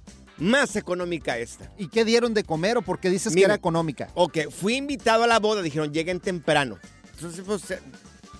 más 0.41 0.75
económica 0.77 1.39
esta. 1.39 1.71
¿Y 1.79 1.89
qué 1.89 2.05
dieron 2.05 2.35
de 2.35 2.43
comer 2.45 2.79
o 2.79 2.83
porque 2.83 3.11
dices 3.11 3.35
que 3.35 3.45
era 3.45 3.55
económica? 3.55 4.09
Ok, 4.15 4.39
fui 4.51 4.77
invitado 4.77 5.25
a 5.25 5.27
la 5.27 5.39
boda, 5.39 5.63
dijeron, 5.63 5.93
lleguen 5.93 6.19
temprano. 6.21 6.79
Entonces, 7.15 7.45
pues, 7.47 7.71
eh, 7.71 7.81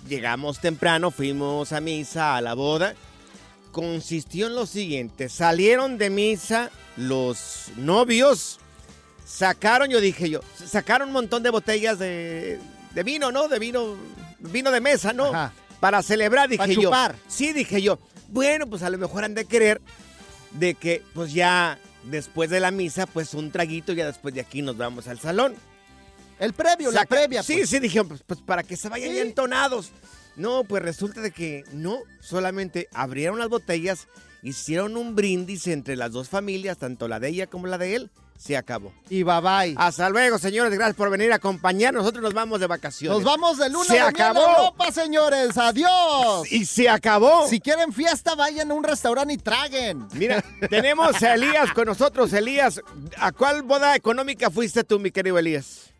llegamos 0.07 0.59
temprano, 0.59 1.11
fuimos 1.11 1.71
a 1.71 1.79
misa, 1.79 2.35
a 2.35 2.41
la 2.41 2.53
boda. 2.55 2.95
Consistió 3.71 4.47
en 4.47 4.55
lo 4.55 4.65
siguiente, 4.65 5.29
salieron 5.29 5.97
de 5.97 6.09
misa 6.09 6.69
los 6.97 7.67
novios, 7.77 8.59
sacaron, 9.25 9.89
yo 9.89 10.01
dije 10.01 10.29
yo, 10.29 10.41
sacaron 10.65 11.07
un 11.07 11.13
montón 11.13 11.41
de 11.41 11.51
botellas 11.51 11.97
de, 11.97 12.59
de 12.93 13.03
vino, 13.03 13.31
¿no? 13.31 13.47
De 13.47 13.59
vino, 13.59 13.95
vino 14.39 14.71
de 14.71 14.81
mesa, 14.81 15.13
¿no? 15.13 15.27
Ajá. 15.27 15.53
Para 15.79 16.03
celebrar, 16.03 16.49
dije 16.49 16.57
Pa' 16.57 16.67
yo. 16.67 16.81
chupar. 16.81 17.15
Sí, 17.29 17.53
dije 17.53 17.81
yo. 17.81 17.97
Bueno, 18.27 18.67
pues 18.67 18.83
a 18.83 18.89
lo 18.89 18.97
mejor 18.97 19.23
han 19.23 19.33
de 19.33 19.45
querer 19.45 19.81
de 20.51 20.75
que, 20.75 21.01
pues 21.13 21.33
ya 21.33 21.79
después 22.03 22.49
de 22.49 22.59
la 22.59 22.71
misa, 22.71 23.05
pues 23.05 23.33
un 23.33 23.51
traguito, 23.51 23.93
ya 23.93 24.05
después 24.05 24.33
de 24.33 24.41
aquí 24.41 24.61
nos 24.61 24.77
vamos 24.77 25.07
al 25.07 25.19
salón. 25.19 25.55
El 26.39 26.53
previo, 26.53 26.91
la 26.91 27.05
previa. 27.05 27.43
Sí, 27.43 27.57
pues. 27.57 27.69
sí, 27.69 27.79
dije, 27.79 28.03
pues, 28.03 28.23
pues, 28.25 28.39
para 28.41 28.63
que 28.63 28.75
se 28.75 28.89
vayan 28.89 29.13
ya 29.13 29.21
entonados. 29.21 29.91
No, 30.35 30.63
pues 30.63 30.81
resulta 30.81 31.21
de 31.21 31.31
que 31.31 31.63
no, 31.73 31.99
solamente 32.19 32.87
abrieron 32.93 33.37
las 33.37 33.49
botellas, 33.49 34.07
hicieron 34.43 34.97
un 34.97 35.15
brindis 35.15 35.67
entre 35.67 35.95
las 35.95 36.11
dos 36.11 36.29
familias, 36.29 36.77
tanto 36.77 37.07
la 37.07 37.19
de 37.19 37.29
ella 37.29 37.47
como 37.47 37.67
la 37.67 37.77
de 37.77 37.95
él, 37.95 38.11
se 38.37 38.57
acabó. 38.57 38.91
Y 39.07 39.21
bye 39.21 39.39
bye. 39.39 39.75
Hasta 39.77 40.09
luego, 40.09 40.39
señores, 40.39 40.73
gracias 40.73 40.95
por 40.95 41.11
venir 41.11 41.31
a 41.31 41.35
acompañar. 41.35 41.93
Nosotros 41.93 42.23
nos 42.23 42.33
vamos 42.33 42.59
de 42.59 42.65
vacaciones. 42.65 43.19
Nos 43.19 43.23
vamos 43.23 43.59
de 43.59 43.69
luna 43.69 43.85
Se 43.85 43.93
de 43.93 43.99
miel 43.99 44.09
acabó. 44.09 44.39
a 44.39 44.57
Europa, 44.57 44.91
señores. 44.91 45.57
Adiós. 45.57 46.51
Y 46.51 46.65
se 46.65 46.89
acabó. 46.89 47.47
Si 47.47 47.59
quieren 47.59 47.93
fiesta, 47.93 48.33
vayan 48.33 48.71
a 48.71 48.73
un 48.73 48.83
restaurante 48.83 49.33
y 49.33 49.37
traguen. 49.37 50.07
Mira, 50.13 50.43
tenemos 50.71 51.21
a 51.21 51.35
Elías 51.35 51.71
con 51.73 51.85
nosotros. 51.85 52.33
Elías, 52.33 52.81
¿a 53.19 53.31
cuál 53.31 53.61
boda 53.61 53.95
económica 53.95 54.49
fuiste 54.49 54.83
tú, 54.83 54.99
mi 54.99 55.11
querido 55.11 55.37
Elías? 55.37 55.91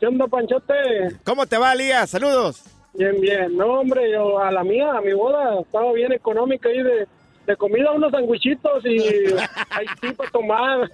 ¿Qué 0.00 0.08
onda, 0.08 0.26
Panchote? 0.26 0.74
¿Cómo 1.22 1.46
te 1.46 1.56
va, 1.56 1.72
Elías? 1.72 2.10
Saludos. 2.10 2.62
Bien, 2.94 3.20
bien. 3.20 3.56
No, 3.56 3.80
hombre, 3.80 4.10
yo 4.10 4.38
a 4.38 4.50
la 4.50 4.62
mía, 4.64 4.92
a 4.92 5.00
mi 5.00 5.12
boda, 5.12 5.60
estaba 5.60 5.92
bien 5.92 6.12
económica 6.12 6.68
ahí 6.68 6.82
de, 6.82 7.06
de 7.46 7.56
comida, 7.56 7.90
unos 7.92 8.12
sandwichitos 8.12 8.84
y 8.84 8.98
ahí 9.70 9.86
sí 10.00 10.12
para 10.14 10.30
tomar. 10.30 10.90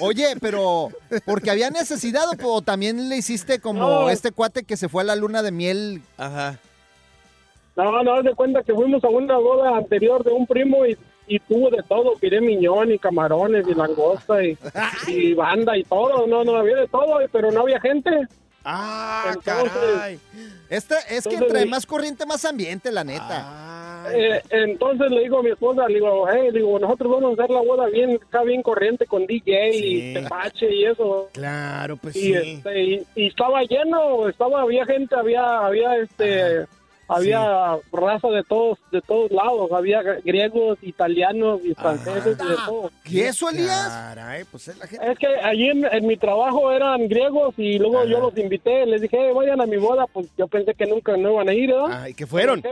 Oye, 0.00 0.34
pero 0.40 0.88
porque 1.26 1.50
había 1.50 1.70
necesidad 1.70 2.24
o 2.42 2.54
o 2.54 2.62
también 2.62 3.08
le 3.08 3.16
hiciste 3.18 3.60
como 3.60 3.80
No. 3.80 4.10
este 4.10 4.32
cuate 4.32 4.64
que 4.64 4.76
se 4.76 4.88
fue 4.88 5.02
a 5.02 5.06
la 5.06 5.16
luna 5.16 5.42
de 5.42 5.52
miel. 5.52 6.00
Ajá. 6.16 6.58
No, 7.76 8.02
no, 8.02 8.14
haz 8.14 8.24
de 8.24 8.34
cuenta 8.34 8.62
que 8.62 8.72
fuimos 8.72 9.02
a 9.04 9.08
una 9.08 9.36
boda 9.36 9.76
anterior 9.76 10.22
de 10.24 10.30
un 10.30 10.46
primo 10.46 10.86
y, 10.86 10.96
y 11.26 11.40
tuvo 11.40 11.70
de 11.70 11.82
todo, 11.82 12.14
piré 12.20 12.40
miñón 12.40 12.92
y 12.92 12.98
camarones 13.00 13.66
y 13.68 13.74
langosta 13.74 14.44
y, 14.44 14.56
y 15.08 15.34
banda 15.34 15.76
y 15.76 15.82
todo, 15.82 16.26
no, 16.26 16.44
no, 16.44 16.56
había 16.56 16.76
de 16.76 16.86
todo, 16.88 17.18
pero 17.32 17.50
no 17.50 17.62
había 17.62 17.80
gente. 17.80 18.10
Ah, 18.64 19.32
Entonces, 19.34 19.72
caray. 19.72 20.18
Este 20.70 20.94
es 21.10 21.24
que 21.26 21.34
entre 21.36 21.66
más 21.66 21.84
corriente, 21.86 22.24
más 22.26 22.44
ambiente, 22.44 22.90
la 22.90 23.04
neta. 23.04 23.26
Ah. 23.30 24.08
Eh, 24.12 24.42
entonces 24.50 25.10
le 25.10 25.20
digo 25.22 25.38
a 25.38 25.42
mi 25.42 25.50
esposa, 25.50 25.86
le 25.88 25.94
digo, 25.94 26.26
hey, 26.30 26.48
le 26.52 26.58
digo, 26.58 26.78
nosotros 26.78 27.10
vamos 27.10 27.38
a 27.38 27.42
hacer 27.42 27.54
la 27.54 27.62
boda 27.62 27.86
bien, 27.86 28.18
acá 28.28 28.42
bien 28.42 28.62
corriente 28.62 29.06
con 29.06 29.26
DJ 29.26 29.72
Sí. 29.72 29.80
y 30.10 30.14
tepache 30.14 30.70
y 30.74 30.84
eso. 30.84 31.28
Claro, 31.32 31.96
pues 31.96 32.14
y, 32.16 32.20
sí. 32.20 32.34
este, 32.34 32.82
y, 32.82 33.06
y 33.14 33.26
estaba 33.28 33.62
lleno, 33.62 34.28
estaba, 34.28 34.60
había 34.62 34.84
gente, 34.84 35.14
había, 35.16 35.58
había 35.64 35.96
este, 35.96 36.66
había 37.08 37.78
raza 37.92 38.28
de 38.28 38.42
todos, 38.44 38.78
de 38.92 39.00
todos 39.02 39.30
lados, 39.30 39.70
había 39.72 40.02
griegos, 40.02 40.78
italianos 40.82 41.60
y 41.64 41.74
franceses 41.74 42.36
y 42.40 42.48
de 42.48 42.56
todo. 42.66 42.90
¿Y 43.04 43.20
eso, 43.20 43.48
Elías? 43.50 43.88
Caray, 43.88 44.44
pues 44.44 44.68
es 44.68 44.78
la 44.78 44.86
gente. 44.86 45.10
Es 45.12 45.18
que 45.18 45.26
allí 45.26 45.68
en, 45.70 45.84
en 45.84 46.06
mi 46.06 46.16
trabajo 46.16 46.70
eran 46.72 47.08
griegos 47.08 47.54
y 47.58 47.78
luego 47.78 48.04
yo 48.04 48.20
los 48.20 48.36
invité, 48.38 48.86
les 48.86 49.00
dije, 49.02 49.16
"Hey, 49.20 49.32
vayan 49.34 49.60
a 49.60 49.66
mi 49.66 49.76
boda, 49.76 50.06
pues 50.06 50.26
yo 50.36 50.46
pensé 50.48 50.74
que 50.74 50.86
nunca 50.86 51.16
no 51.16 51.32
iban 51.32 51.48
a 51.48 51.54
ir, 51.54 51.70
¿verdad? 51.70 52.02
Ah, 52.02 52.08
¿y 52.08 52.14
qué 52.14 52.26
fueron? 52.26 52.62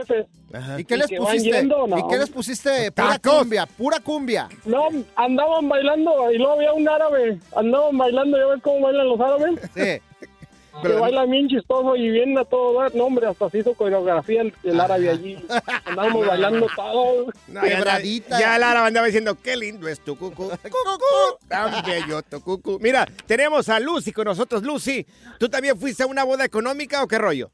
Ajá. 0.53 0.79
¿Y 0.79 0.85
qué 0.85 0.97
les 0.97 1.07
que 1.07 1.17
pusiste? 1.17 1.49
yendo, 1.51 1.87
no. 1.87 1.97
¿Y 1.97 2.07
qué 2.07 2.17
les 2.17 2.29
pusiste? 2.29 2.91
Pura 2.91 3.17
cumbia, 3.19 3.65
pura 3.65 3.99
cumbia. 3.99 4.47
No, 4.65 4.87
andaban 5.15 5.67
bailando 5.67 6.31
y 6.31 6.37
luego 6.37 6.53
había 6.53 6.73
un 6.73 6.87
árabe, 6.87 7.39
andaban 7.55 7.97
bailando, 7.97 8.37
¿ya 8.37 8.45
ves 8.47 8.61
cómo 8.61 8.81
bailan 8.81 9.07
los 9.07 9.19
árabes? 9.19 9.59
Sí. 9.73 10.01
Que 10.81 10.87
bailan 10.89 11.29
bien 11.29 11.47
chistoso 11.47 11.95
y 11.95 12.09
bien 12.09 12.37
a 12.37 12.45
todo 12.45 12.79
dar. 12.81 12.93
No, 12.95 13.05
hombre, 13.05 13.27
hasta 13.27 13.49
se 13.49 13.59
hizo 13.59 13.73
coreografía 13.75 14.41
el, 14.41 14.53
el 14.63 14.79
árabe 14.79 15.09
allí. 15.09 15.37
Andábamos 15.85 16.27
bailando 16.27 16.67
todo. 16.75 17.25
No, 17.47 17.61
Quebradita. 17.61 18.39
ya 18.39 18.57
Lara 18.57 18.85
andaba 18.85 19.05
diciendo, 19.05 19.37
qué 19.41 19.55
lindo 19.55 19.87
es 19.87 19.99
tu 19.99 20.17
cucu. 20.17 20.49
Cucu, 20.63 21.47
tan 21.47 21.83
bello 21.85 22.21
tu 22.23 22.41
cucu. 22.41 22.79
Mira, 22.81 23.05
tenemos 23.27 23.69
a 23.69 23.79
Lucy 23.79 24.11
con 24.11 24.25
nosotros. 24.25 24.63
Lucy, 24.63 25.05
¿tú 25.37 25.47
también 25.47 25.77
fuiste 25.77 26.03
a 26.03 26.07
una 26.07 26.23
boda 26.23 26.43
económica 26.43 27.03
o 27.03 27.07
qué 27.07 27.17
rollo? 27.19 27.51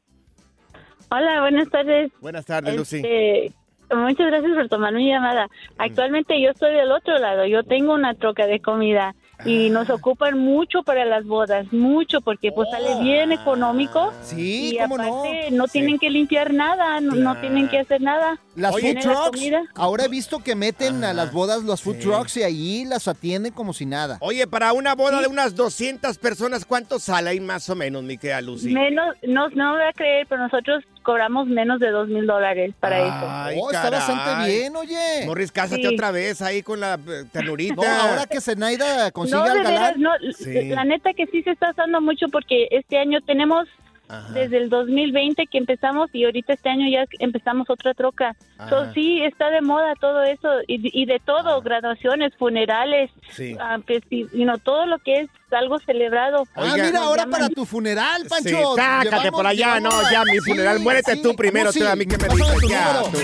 Hola, 1.10 1.40
buenas 1.40 1.68
tardes. 1.68 2.10
Buenas 2.20 2.46
tardes, 2.46 2.74
Lucy. 2.74 2.98
Este, 2.98 3.52
muchas 3.94 4.26
gracias 4.28 4.52
por 4.54 4.68
tomar 4.68 4.92
mi 4.94 5.08
llamada. 5.10 5.48
Actualmente 5.76 6.40
yo 6.40 6.50
estoy 6.50 6.72
del 6.74 6.90
otro 6.92 7.18
lado. 7.18 7.44
Yo 7.46 7.64
tengo 7.64 7.94
una 7.94 8.14
troca 8.14 8.46
de 8.46 8.60
comida 8.60 9.14
y 9.44 9.70
nos 9.70 9.88
ocupan 9.90 10.38
mucho 10.38 10.82
para 10.82 11.04
las 11.04 11.24
bodas, 11.24 11.72
mucho 11.72 12.20
porque 12.20 12.52
pues 12.52 12.68
sale 12.70 13.00
bien 13.02 13.32
económico. 13.32 14.12
Sí, 14.22 14.72
y 14.74 14.78
cómo 14.78 14.98
no. 14.98 15.02
aparte 15.20 15.50
no, 15.50 15.66
tienen 15.68 15.98
que 15.98 16.10
limpiar 16.10 16.52
nada, 16.52 17.00
no, 17.00 17.14
no 17.14 17.36
tienen 17.40 17.68
que 17.68 17.78
hacer 17.78 18.00
nada. 18.00 18.38
Las 18.56 18.72
food 18.72 18.94
la 18.94 19.00
trucks, 19.00 19.40
ahora 19.74 20.04
he 20.04 20.08
visto 20.08 20.40
que 20.40 20.54
meten 20.54 21.04
a 21.04 21.12
las 21.12 21.32
bodas 21.32 21.62
los 21.62 21.80
food 21.82 21.96
Sí. 21.96 22.02
trucks 22.02 22.36
y 22.36 22.42
ahí 22.42 22.84
las 22.84 23.08
atienden 23.08 23.52
como 23.52 23.72
si 23.72 23.86
nada. 23.86 24.18
Oye, 24.20 24.46
para 24.46 24.72
una 24.72 24.94
boda 24.94 25.20
de 25.20 25.26
unas 25.28 25.54
200 25.54 26.18
personas, 26.18 26.64
¿cuánto 26.64 26.98
sale 26.98 27.30
ahí 27.30 27.40
más 27.40 27.68
o 27.70 27.74
menos, 27.76 28.02
mi 28.02 28.18
querida 28.18 28.40
Lucy? 28.40 28.70
Menos, 28.72 29.16
no, 29.26 29.48
no 29.50 29.72
me 29.72 29.78
voy 29.78 29.88
a 29.88 29.92
creer, 29.92 30.26
pero 30.28 30.42
nosotros 30.42 30.84
cobramos 31.10 31.48
menos 31.48 31.80
de 31.80 31.90
dos 31.90 32.06
mil 32.08 32.24
dólares 32.24 32.72
para 32.78 33.44
Ay, 33.46 33.58
oh, 33.60 33.68
está 33.72 33.90
caray. 33.90 33.98
bastante 33.98 34.48
bien, 34.52 34.76
oye. 34.76 35.26
Morris, 35.26 35.50
cásate 35.50 35.82
Sí. 35.82 35.86
otra 35.94 36.12
vez 36.12 36.40
ahí 36.40 36.62
con 36.62 36.78
la 36.78 36.94
eh, 36.94 37.24
ternurita. 37.32 37.74
No, 37.74 37.82
ahora 37.82 38.26
que 38.26 38.40
Zenaida 38.40 39.10
consiga 39.10 39.38
No, 39.40 39.44
de 39.46 39.50
al 39.50 39.58
veras, 39.58 39.72
galán. 39.72 40.00
no, 40.00 40.10
Sí. 40.32 40.68
la 40.68 40.84
neta 40.84 41.12
que 41.12 41.26
sí 41.26 41.42
se 41.42 41.50
está 41.50 41.70
usando 41.72 42.00
mucho 42.00 42.26
porque 42.30 42.68
este 42.70 42.96
año 42.96 43.20
tenemos 43.22 43.66
Ajá. 44.10 44.32
desde 44.32 44.56
el 44.58 44.68
2020 44.70 45.46
que 45.46 45.58
empezamos 45.58 46.10
y 46.12 46.24
ahorita 46.24 46.52
este 46.54 46.68
año 46.68 46.86
ya 46.90 47.04
empezamos 47.20 47.70
otra 47.70 47.94
troca. 47.94 48.34
So, 48.68 48.92
sí, 48.92 49.22
está 49.22 49.48
de 49.50 49.62
moda 49.62 49.94
todo 50.00 50.22
eso 50.24 50.48
y, 50.66 50.80
y 51.00 51.06
de 51.06 51.18
todo, 51.24 51.62
graduaciones, 51.62 52.32
funerales, 52.38 53.10
Sí. 53.30 53.56
ah, 53.60 53.78
pues, 53.86 54.00
y, 54.10 54.22
you 54.36 54.44
know, 54.44 54.58
todo 54.58 54.84
lo 54.86 54.98
que 54.98 55.20
es 55.20 55.30
algo 55.52 55.78
celebrado. 55.80 56.44
Ah, 56.54 56.72
mira, 56.74 56.98
ahora 57.00 57.22
llaman. 57.22 57.30
para 57.40 57.48
tu 57.48 57.64
funeral, 57.64 58.24
Pancho. 58.28 58.48
Sí, 58.48 58.56
sácate 58.76 59.08
Llevamos- 59.10 59.30
por 59.30 59.46
allá, 59.46 59.80
no, 59.80 59.90
ya 60.12 60.24
mi 60.24 60.32
Sí, 60.40 60.50
funeral, 60.50 60.78
muérete 60.80 61.14
sí, 61.14 61.22
tú 61.22 61.34
primero, 61.34 61.70
¿cómo 61.72 61.78
tú 61.80 61.84
sí? 61.86 61.90
a 61.90 61.96
mí 61.96 62.06
que 62.06 62.18
me 62.18 62.28
dices 62.28 62.68
ya. 62.68 63.02
tú- 63.02 63.18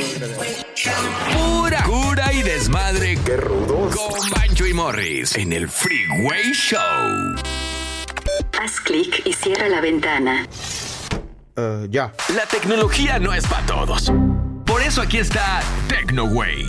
Pura 1.37 1.83
cura 1.85 2.33
y 2.33 2.43
desmadre. 2.43 3.19
Qué 3.25 3.37
rudos. 3.37 3.95
Con 3.97 4.31
Bancho 4.31 4.67
y 4.67 4.73
Morris 4.75 5.37
en 5.37 5.53
el 5.53 5.69
Freeway 5.69 6.53
Show. 6.53 7.36
Haz 8.59 8.81
clic 8.81 9.23
y 9.25 9.33
cierra 9.33 9.69
la 9.69 9.81
ventana. 9.81 10.47
ya. 11.89 12.13
La 12.35 12.47
tecnología 12.51 13.19
no 13.19 13.33
es 13.33 13.47
para 13.47 13.67
todos. 13.67 14.13
Por 14.65 14.83
eso 14.83 15.03
aquí 15.03 15.19
está 15.19 15.63
TecnoWay. 15.89 16.65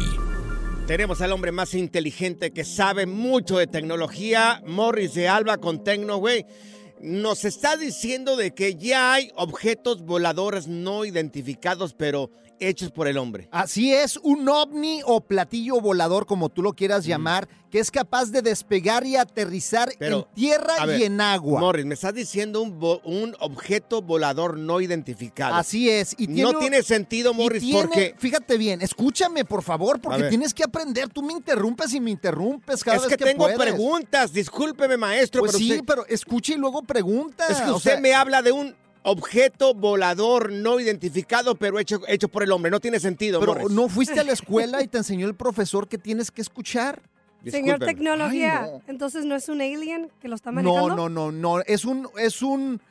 Tenemos 0.87 1.19
al 1.21 1.33
hombre 1.33 1.51
más 1.51 1.73
inteligente 1.73 2.51
que 2.51 2.63
sabe 2.63 3.05
mucho 3.05 3.57
de 3.57 3.67
tecnología, 3.67 4.61
Morris 4.65 5.13
de 5.15 5.27
Alba 5.27 5.57
con 5.57 5.83
TecnoWay. 5.83 6.45
nos 7.01 7.43
está 7.43 7.75
diciendo 7.75 8.37
de 8.37 8.55
que 8.55 8.75
ya 8.75 9.13
hay 9.13 9.31
objetos 9.35 10.01
voladores 10.03 10.67
no 10.67 11.03
identificados, 11.05 11.93
pero 11.93 12.31
hechos 12.59 12.91
por 12.91 13.07
el 13.07 13.17
hombre. 13.17 13.47
Así 13.51 13.93
es, 13.93 14.17
un 14.17 14.47
ovni 14.49 15.01
o 15.05 15.21
platillo 15.21 15.79
volador, 15.81 16.25
como 16.25 16.49
tú 16.49 16.61
lo 16.61 16.73
quieras 16.73 17.05
llamar, 17.05 17.47
que 17.69 17.79
es 17.79 17.91
capaz 17.91 18.31
de 18.31 18.41
despegar 18.41 19.05
y 19.05 19.17
aterrizar 19.17 19.89
Pero, 19.99 20.27
en 20.29 20.33
tierra 20.35 20.85
ver, 20.85 20.99
y 21.01 21.03
en 21.03 21.19
agua. 21.19 21.59
Morris, 21.59 21.85
me 21.85 21.93
estás 21.95 22.13
diciendo 22.13 22.61
un, 22.61 22.79
un 23.03 23.35
objeto 23.39 24.01
volador 24.01 24.57
no 24.57 24.79
identificado. 24.79 25.55
Así 25.55 25.89
es. 25.89 26.15
Y 26.17 26.27
no 26.27 26.53
tiene- 26.59 26.81
sentido, 26.83 27.33
Morris, 27.33 27.61
tiene- 27.63 27.81
porque... 27.81 28.15
Fíjate 28.17 28.57
bien, 28.57 28.81
escúchame, 28.81 29.43
por 29.43 29.63
favor, 29.63 29.99
porque 29.99 30.23
tienes 30.29 30.53
que 30.53 30.63
aprender. 30.63 31.09
Tú 31.09 31.21
me 31.23 31.33
interrumpes 31.33 31.93
y 31.93 31.99
me 31.99 32.11
interrumpes 32.11 32.83
cada 32.83 32.97
es 32.97 33.03
vez 33.03 33.09
que, 33.11 33.17
que, 33.17 33.25
tengo 33.31 33.43
puedes. 33.43 33.59
preguntas, 33.59 34.31
discúlpeme, 34.31 34.95
maestro, 34.97 35.41
Pues 35.41 35.51
pero 35.51 35.59
sí, 35.59 35.71
usted- 35.71 35.83
pero 35.85 36.05
escucha 36.07 36.53
y 36.53 36.57
luego 36.57 36.83
pregunta. 36.83 37.47
es 37.49 37.59
que 37.61 37.69
o 37.69 37.75
usted 37.75 37.91
sea, 37.93 37.99
me 38.01 38.13
habla 38.13 38.41
de 38.41 38.51
un 38.53 38.75
objeto 39.09 39.73
volador 39.73 40.51
no 40.51 40.79
identificado, 40.79 41.55
pero 41.55 41.79
hecho, 41.79 42.01
hecho 42.07 42.27
por 42.27 42.43
el 42.43 42.51
hombre. 42.51 42.69
No 42.71 42.79
tiene 42.79 42.99
sentido, 42.99 43.39
Pero 43.39 43.53
Morris. 43.53 43.69
no 43.71 43.87
fuiste 43.87 44.19
a 44.19 44.23
la 44.23 44.31
escuela 44.33 44.81
y 44.83 44.87
te 44.87 44.97
enseñó 44.97 45.27
el 45.27 45.35
profesor 45.35 45.87
que 45.87 45.97
tienes 45.97 46.29
que 46.31 46.41
escuchar. 46.41 47.01
Señor. 47.49 47.79
Tecnología, 47.79 48.63
Ay, 48.63 48.71
no. 48.71 48.81
entonces 48.87 49.23
no 49.23 49.35
es 49.35 49.47
un 49.47 49.61
alien 49.61 50.11
que 50.19 50.27
lo 50.27 50.35
está 50.35 50.51
No, 50.51 50.61
manejando. 50.61 50.95
no, 51.09 51.09
no, 51.09 51.31
no. 51.31 51.61
Es 51.61 51.85
un, 51.85 52.09
es 52.17 52.41
un 52.41 52.81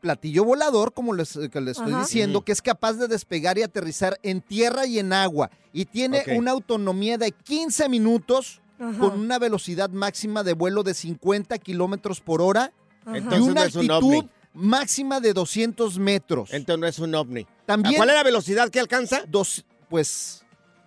platillo 0.00 0.44
volador, 0.44 0.92
como 0.94 1.12
les, 1.12 1.36
que 1.52 1.60
les 1.60 1.76
estoy 1.76 1.92
Ajá. 1.92 2.02
diciendo, 2.02 2.42
que 2.42 2.52
es 2.52 2.62
capaz 2.62 2.94
de 2.94 3.08
despegar 3.08 3.58
y 3.58 3.62
aterrizar 3.62 4.18
en 4.22 4.40
tierra 4.40 4.86
y 4.86 4.98
en 4.98 5.12
agua. 5.12 5.50
Y 5.72 5.84
tiene 5.86 6.22
una 6.36 6.52
autonomía 6.52 7.18
de 7.18 7.32
15 7.32 7.88
minutos 7.90 8.62
Ajá. 8.78 8.98
con 8.98 9.18
una 9.20 9.38
velocidad 9.38 9.90
máxima 9.90 10.42
de 10.42 10.54
vuelo 10.54 10.82
de 10.82 10.94
50 10.94 11.58
kilómetros 11.58 12.20
por 12.20 12.40
hora 12.40 12.72
Ajá. 13.04 13.16
y 13.16 13.18
Entonces 13.18 13.40
una 13.48 13.60
no 13.62 13.66
es 13.66 13.74
un 13.74 13.90
altitud 13.90 14.16
ovni. 14.18 14.30
Máxima 14.56 15.20
de 15.20 15.32
200 15.32 15.98
metros. 15.98 16.52
Entonces 16.52 16.80
no 16.80 16.86
es 16.86 16.98
un 16.98 17.14
ovni. 17.14 17.46
También- 17.66 17.96
¿Cuál 17.96 18.10
es 18.10 18.14
la 18.16 18.22
velocidad 18.22 18.68
que 18.70 18.80
alcanza? 18.80 19.22
Dos, 19.28 19.64
pues... 19.88 20.42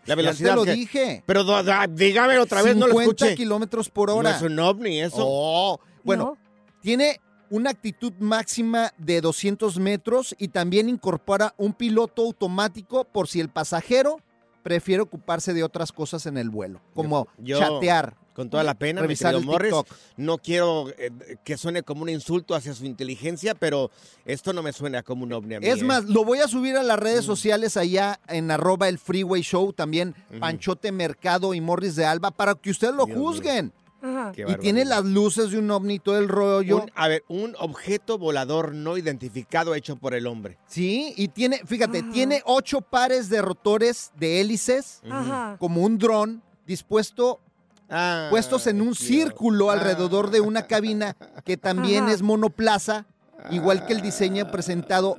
La 0.06 0.14
ya 0.14 0.16
velocidad 0.16 0.50
te 0.52 0.56
lo 0.56 0.66
que- 0.66 0.74
dije. 0.74 1.24
Pero 1.26 1.44
dígame 1.90 2.40
otra 2.40 2.62
vez, 2.64 2.76
no 2.76 2.88
lo 2.88 2.94
50 2.94 3.26
escuché. 3.26 3.36
kilómetros 3.36 3.90
por 3.90 4.10
hora. 4.10 4.32
No 4.32 4.36
es 4.38 4.42
un 4.42 4.58
ovni 4.58 5.02
eso. 5.02 5.18
Oh, 5.20 5.80
bueno, 6.04 6.38
tiene 6.82 7.20
una 7.52 7.70
actitud 7.70 8.14
máxima 8.20 8.92
de 8.98 9.22
200 9.22 9.78
metros 9.78 10.36
y 10.40 10.48
también 10.48 10.90
incorpora 10.90 11.54
un 11.58 11.74
piloto 11.74 12.24
automático 12.24 13.04
por 13.06 13.28
si 13.28 13.40
el 13.40 13.50
pasajero 13.50 14.20
prefiere 14.64 15.02
ocuparse 15.04 15.54
de 15.54 15.64
otras 15.64 15.92
cosas 15.92 16.26
en 16.26 16.38
el 16.38 16.50
vuelo, 16.50 16.82
como 16.96 17.28
Yo, 17.38 17.60
chatear. 17.60 18.16
Con 18.34 18.50
toda 18.50 18.64
la 18.64 18.74
pena, 18.76 19.02
revisar 19.02 19.36
el 19.36 19.44
Morris, 19.44 19.74
TikTok. 19.74 19.88
no 20.18 20.38
quiero 20.38 20.90
eh, 20.98 21.12
que 21.44 21.58
suene 21.58 21.84
como 21.84 22.04
un 22.04 22.10
insulto 22.10 22.56
hacia 22.56 22.74
su 22.74 22.86
inteligencia, 22.86 23.54
pero 23.54 23.92
esto 24.26 24.54
no 24.54 24.64
me 24.64 24.72
suena 24.72 25.04
como 25.04 25.24
un 25.26 25.34
ovni 25.34 25.56
a 25.56 25.60
mí. 25.60 25.68
Es 25.68 25.82
¿eh? 25.82 25.84
más, 25.84 26.06
lo 26.06 26.24
voy 26.24 26.40
a 26.40 26.48
subir 26.48 26.78
a 26.78 26.84
las 26.84 26.98
redes 27.00 27.26
sociales 27.26 27.76
allá 27.76 28.20
en 28.30 28.50
arroba 28.50 28.88
el 28.88 28.98
Freeway 28.98 29.42
Show, 29.42 29.74
también 29.74 30.16
Panchote 30.40 30.92
Mercado 30.94 31.54
y 31.54 31.60
Morris 31.60 31.96
de 31.98 32.06
Alba, 32.06 32.32
para 32.32 32.56
que 32.56 32.70
ustedes 32.70 32.94
lo 32.96 33.06
Dios 33.06 33.18
juzguen. 33.18 33.74
Ajá. 34.02 34.32
Y 34.34 34.56
tiene 34.60 34.86
las 34.86 35.04
luces 35.04 35.52
de 35.52 35.58
un 35.60 35.70
ovni 35.72 35.96
y 35.96 36.00
todo 36.00 36.18
el 36.20 36.30
rollo. 36.30 36.84
Un- 36.84 36.92
a 36.96 37.10
ver, 37.10 37.26
un 37.28 37.54
objeto 37.60 38.18
volador 38.18 38.74
no 38.74 38.98
identificado 38.98 39.76
hecho 39.76 39.98
por 39.98 40.14
el 40.14 40.26
hombre. 40.26 40.58
Sí, 40.68 41.14
y 41.18 41.28
tiene, 41.28 41.60
fíjate, 41.66 42.04
tiene 42.04 42.42
ocho 42.46 42.80
pares 42.80 43.28
de 43.28 43.42
rotores 43.42 44.12
de 44.16 44.40
hélices, 44.40 45.02
Ajá. 45.10 45.58
como 45.60 45.82
un 45.82 45.98
dron, 45.98 46.42
dispuesto, 46.66 47.42
Ah, 47.90 48.28
puestos 48.30 48.68
en 48.68 48.82
un 48.82 48.94
círculo 48.94 49.72
alrededor 49.72 50.30
de 50.30 50.42
una 50.42 50.68
cabina 50.68 51.16
que 51.44 51.58
también 51.58 52.06
Ajá. 52.06 52.14
es 52.14 52.22
monoplaza, 52.22 53.06
igual 53.50 53.86
que 53.86 53.94
el 53.94 54.02
diseño 54.02 54.52
presentado 54.52 55.18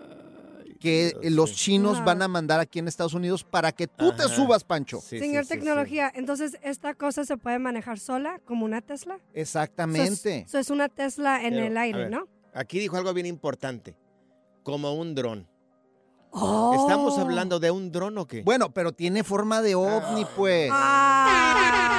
que 0.78 1.14
los 1.24 1.52
chinos 1.52 1.96
Ajá. 1.96 2.04
van 2.04 2.22
a 2.22 2.28
mandar 2.28 2.58
aquí 2.58 2.78
en 2.78 2.88
Estados 2.88 3.12
Unidos 3.12 3.44
para 3.44 3.70
que 3.72 3.86
tú 3.86 4.12
te 4.12 4.22
subas, 4.28 4.64
Pancho. 4.64 5.00
Sí, 5.00 5.18
Señor 5.18 5.44
sí, 5.44 5.48
sí, 5.48 5.54
sí. 5.54 5.60
Tecnología, 5.60 6.10
entonces 6.14 6.56
esta 6.62 6.94
cosa 6.94 7.24
se 7.24 7.36
puede 7.36 7.58
manejar 7.58 7.98
sola, 7.98 8.40
como 8.46 8.64
una 8.64 8.80
Tesla. 8.80 9.18
Exactamente. 9.34 10.44
Eso 10.46 10.58
es 10.58 10.70
una 10.70 10.88
Tesla 10.88 11.42
en 11.42 11.54
Pero, 11.54 11.66
el 11.66 11.76
aire, 11.76 11.98
ver, 11.98 12.10
¿no? 12.10 12.28
Aquí 12.54 12.78
dijo 12.78 12.96
algo 12.96 13.12
bien 13.12 13.26
importante, 13.26 13.94
como 14.62 14.94
un 14.94 15.14
dron. 15.14 15.46
Oh. 16.30 16.74
¿Estamos 16.80 17.18
hablando 17.18 17.58
de 17.58 17.70
un 17.70 17.90
dron 17.92 18.16
o 18.16 18.26
qué? 18.26 18.42
Bueno, 18.42 18.72
pero 18.72 18.92
tiene 18.92 19.24
forma 19.24 19.60
de 19.62 19.74
ovni, 19.74 20.24
pues. 20.36 20.70
Ah, 20.72 21.89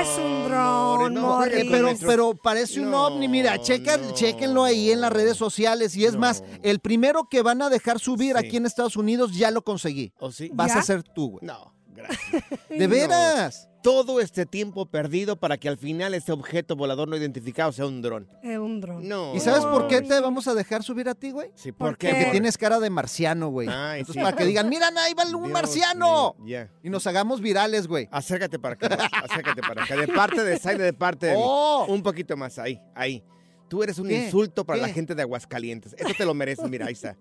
es 0.00 0.18
un 0.18 0.42
Morris, 0.42 0.48
dron, 0.48 1.14
no 1.14 1.20
Morris. 1.22 1.66
Pero, 1.70 1.88
pero 2.06 2.34
parece 2.34 2.80
un 2.80 2.92
ovni, 2.94 3.28
mira, 3.28 3.60
checa, 3.60 3.96
no. 3.96 4.12
chequenlo 4.14 4.64
ahí 4.64 4.90
en 4.90 5.00
las 5.00 5.12
redes 5.12 5.36
sociales. 5.36 5.96
Y 5.96 6.04
es 6.04 6.14
No. 6.14 6.20
más, 6.20 6.42
el 6.62 6.80
primero 6.80 7.28
que 7.28 7.42
van 7.42 7.62
a 7.62 7.68
dejar 7.70 7.98
subir 7.98 8.36
Sí. 8.38 8.46
aquí 8.46 8.56
en 8.56 8.66
Estados 8.66 8.96
Unidos 8.96 9.32
ya 9.36 9.50
lo 9.50 9.62
conseguí. 9.62 10.12
¿O 10.18 10.30
sí? 10.32 10.50
Vas 10.52 10.72
¿Ya? 10.74 10.80
a 10.80 10.82
ser 10.82 11.02
tú, 11.02 11.30
güey. 11.32 11.46
No, 11.46 11.72
gracias. 11.94 12.44
De 12.68 12.86
veras. 12.86 13.66
Todo 13.82 14.20
este 14.20 14.44
tiempo 14.44 14.84
perdido 14.84 15.40
para 15.40 15.56
que 15.56 15.66
al 15.66 15.78
final 15.78 16.12
este 16.12 16.32
objeto 16.32 16.76
volador 16.76 17.08
no 17.08 17.16
identificado 17.16 17.72
sea 17.72 17.86
un 17.86 18.02
dron. 18.02 18.28
Es 18.42 18.58
un 18.58 18.78
dron. 18.78 19.08
No. 19.08 19.34
¿Y 19.34 19.40
sabes 19.40 19.64
por 19.64 19.88
qué 19.88 20.02
te 20.02 20.20
vamos 20.20 20.46
a 20.48 20.54
dejar 20.54 20.82
subir 20.82 21.08
a 21.08 21.14
ti, 21.14 21.30
güey? 21.30 21.50
Sí, 21.54 21.72
¿Por 21.72 21.88
¿por 21.88 21.96
qué? 21.98 22.08
qué? 22.08 22.12
Porque 22.14 22.30
tienes 22.32 22.58
cara 22.58 22.78
de 22.78 22.90
marciano, 22.90 23.48
güey. 23.48 23.68
Ay, 23.70 24.00
Entonces, 24.00 24.20
sí. 24.20 24.24
para 24.24 24.36
que 24.36 24.44
digan, 24.44 24.68
mira, 24.68 24.88
ahí 24.98 25.14
va 25.14 25.24
un 25.24 25.30
Dios 25.30 25.48
marciano. 25.48 26.34
mío, 26.40 26.46
Ya. 26.46 26.70
Y 26.82 26.90
nos 26.90 27.06
hagamos 27.06 27.40
virales, 27.40 27.86
güey. 27.86 28.06
Acércate 28.12 28.58
para 28.58 28.74
acá, 28.74 29.08
acércate 29.24 29.62
para 29.62 29.84
acá. 29.84 29.96
De 29.96 30.08
parte 30.08 30.44
de 30.44 30.58
Zaida, 30.58 30.84
de 30.84 30.92
parte 30.92 31.26
de 31.28 31.36
mí. 31.36 31.40
Oh. 31.42 31.86
Un 31.88 32.02
poquito 32.02 32.36
más, 32.36 32.58
ahí, 32.58 32.78
ahí. 32.94 33.24
Tú 33.70 33.82
eres 33.82 33.98
un 33.98 34.08
¿Qué? 34.08 34.24
insulto 34.24 34.66
para 34.66 34.80
la 34.80 34.88
gente 34.88 35.14
de 35.14 35.22
Aguascalientes. 35.22 35.94
Esto 35.96 36.12
te 36.18 36.24
lo 36.26 36.34
mereces, 36.34 36.68
mira, 36.68 36.84
ahí 36.86 36.92
está. 36.92 37.16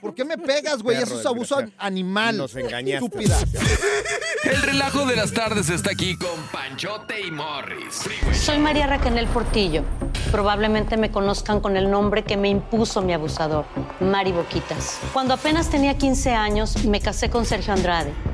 ¿Por 0.00 0.14
qué 0.14 0.24
me 0.24 0.38
pegas, 0.38 0.82
güey? 0.82 0.96
Eso 0.96 1.18
es 1.18 1.26
abuso 1.26 1.58
animal. 1.78 2.36
Nos 2.36 2.54
engañaste. 2.56 3.04
Estúpida. 3.04 3.38
El 4.44 4.62
relajo 4.62 5.06
de 5.06 5.16
las 5.16 5.32
tardes 5.32 5.70
está 5.70 5.92
aquí 5.92 6.16
con 6.16 6.38
Panchote 6.52 7.20
y 7.26 7.30
Morris. 7.30 8.04
Soy 8.32 8.58
María 8.58 8.86
Raquel 8.86 9.26
Portillo. 9.28 9.82
Probablemente 10.30 10.96
me 10.96 11.10
conozcan 11.10 11.60
con 11.60 11.76
el 11.76 11.90
nombre 11.90 12.24
que 12.24 12.36
me 12.36 12.48
impuso 12.48 13.00
mi 13.02 13.12
abusador, 13.12 13.64
Mari 14.00 14.32
Boquitas. 14.32 14.98
Cuando 15.12 15.34
apenas 15.34 15.70
tenía 15.70 15.96
15 15.96 16.32
años, 16.32 16.84
me 16.84 17.00
casé 17.00 17.30
con 17.30 17.46
Sergio 17.46 17.72
Andrade, 17.72 18.12